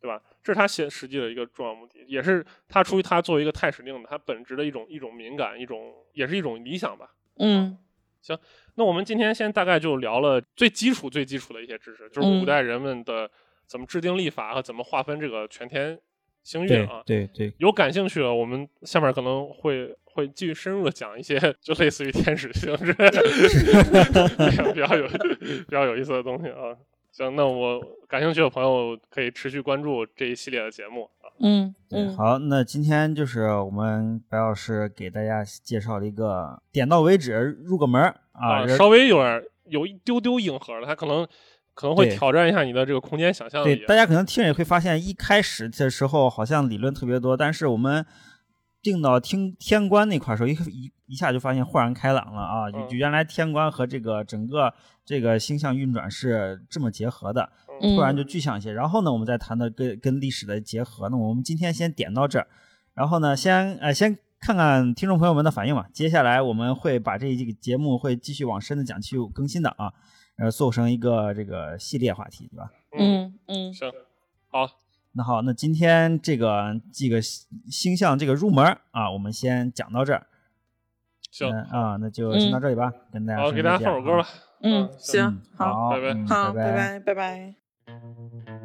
[0.00, 0.22] 对吧？
[0.42, 7.14] 这是他写《实际》的一个重要目的，也是他出于他作为一个太史令的他本质的一种一种敏感，一种也是一种理想吧。
[7.38, 7.76] 嗯
[8.22, 8.36] 行
[8.74, 13.30] 那我们今天先大概就聊了最基础、最基础的一些知识，就是嗯古代人们的
[13.66, 15.96] 怎么制定历法和怎么划分这个全天
[16.42, 17.02] 星运对啊。
[17.06, 23.22] 对对，有感兴趣的，我们下面可能会会继续深入的讲一些，就类似于天使星之类的
[24.50, 26.74] 比较 比较有比较有意思的东西啊。
[27.12, 31.32] 行，那我感兴趣的朋友可以持续关注这一系列的节目啊。
[31.40, 38.02] 嗯对，嗯好，那今天就是我们白老师给大家介绍了一个点到为止，入个门
[38.32, 41.26] 啊，啊，稍微有点有一丢丢硬核了，他可能
[41.72, 43.76] 可能会挑战一下你的这个空间想象力。
[43.76, 48.04] 对大家可能听也会发现，一开始的时候好像理论特别多，但是我们
[48.92, 52.70] 定到听天官那块儿时候，一一一下就发现豁然开朗了啊！
[52.70, 54.72] 就嗯就原来天官和这个整个
[55.04, 58.72] 这个星象运转是这么结合的，嗯突然就具象一些。
[58.72, 61.08] 然后呢，我们再谈到跟跟历史的结合。
[61.08, 62.46] 那我们今天先点到这儿，
[62.94, 65.86] 然后呢，先呃先看看听众朋友们的反应吧。
[65.92, 69.92] 接下来我们会把这一个节目会继续往深的讲，继续更新的啊，
[70.38, 72.70] 呃，做成一个这个系列话题，对吧？
[72.98, 73.90] 嗯嗯行，
[74.50, 74.66] 好，
[75.16, 80.26] 那好，那今天这个这个星象这个入门啊，我们先讲到这儿。
[81.30, 84.28] 行，嗯啊，那就先到这里吧，跟大家好，说给大家再见啊放首歌吧。
[84.60, 88.55] 嗯，行行，好，好，拜拜嗯好，拜拜拜，拜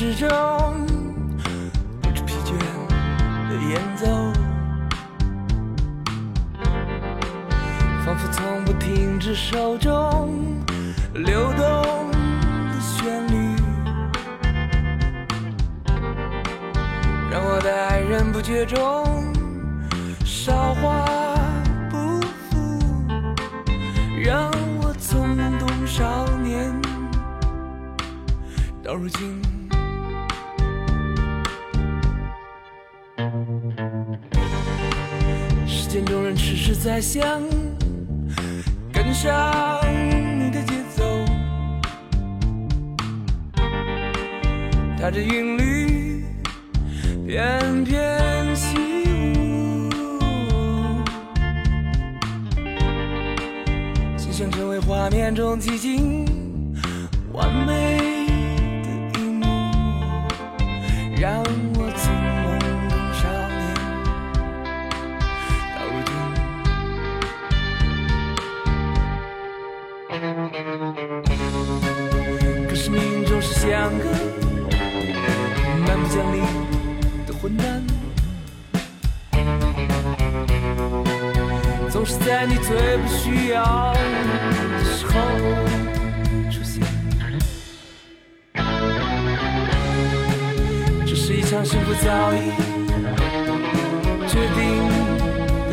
[0.00, 0.79] 始终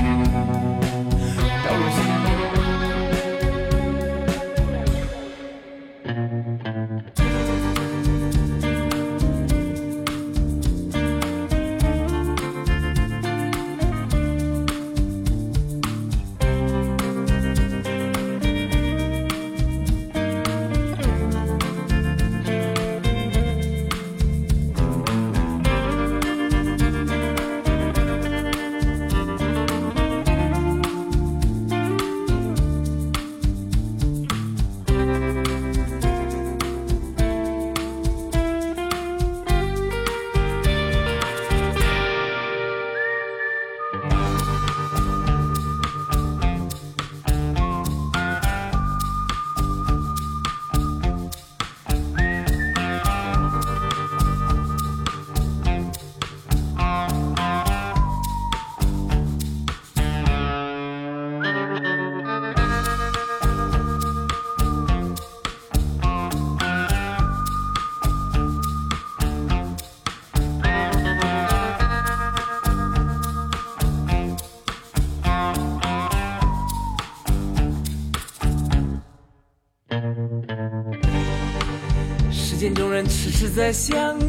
[83.55, 84.19] 在想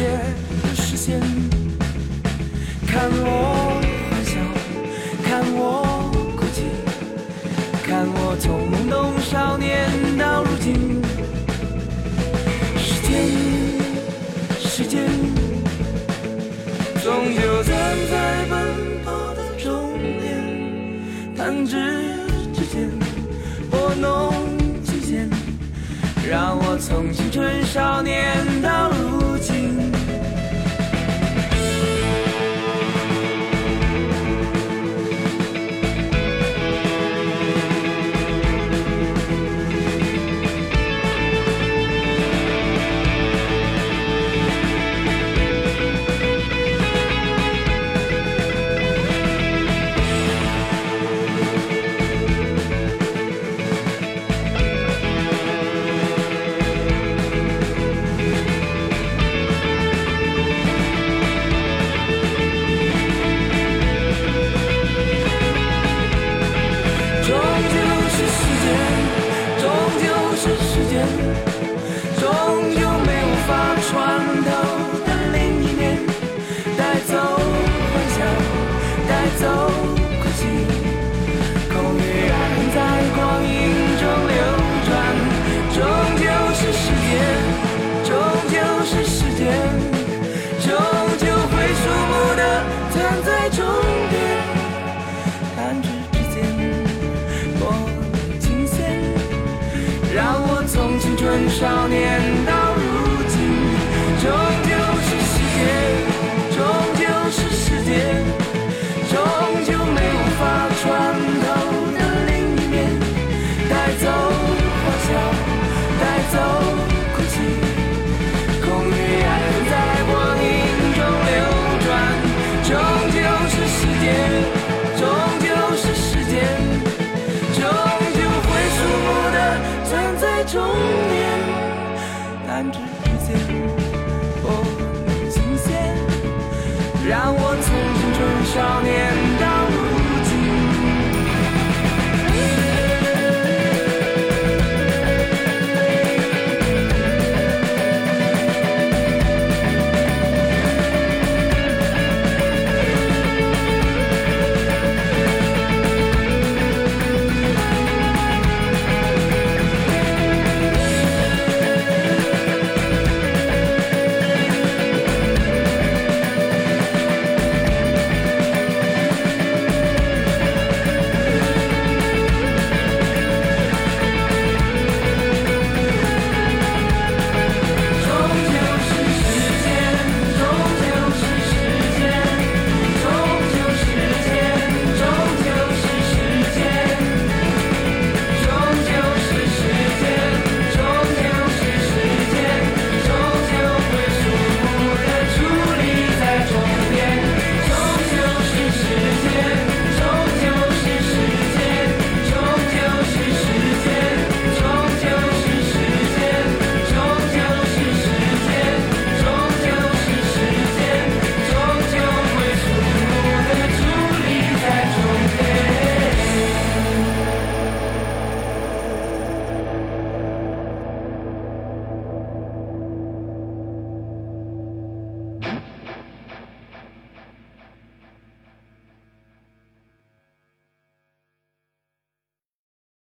[0.00, 0.06] 界
[0.62, 1.20] 的视线，
[2.86, 3.78] 看我
[4.08, 4.32] 欢笑，
[5.22, 6.62] 看我哭泣，
[7.82, 11.02] 看我从懵懂少年到如今。
[12.78, 13.10] 时间
[14.58, 15.06] 时间
[17.02, 17.76] 终究站
[18.10, 21.76] 在奔跑的终点，弹指
[22.54, 22.88] 之间，
[23.70, 24.32] 拨弄
[24.82, 25.28] 指弦，
[26.26, 29.09] 让我从青春少年到。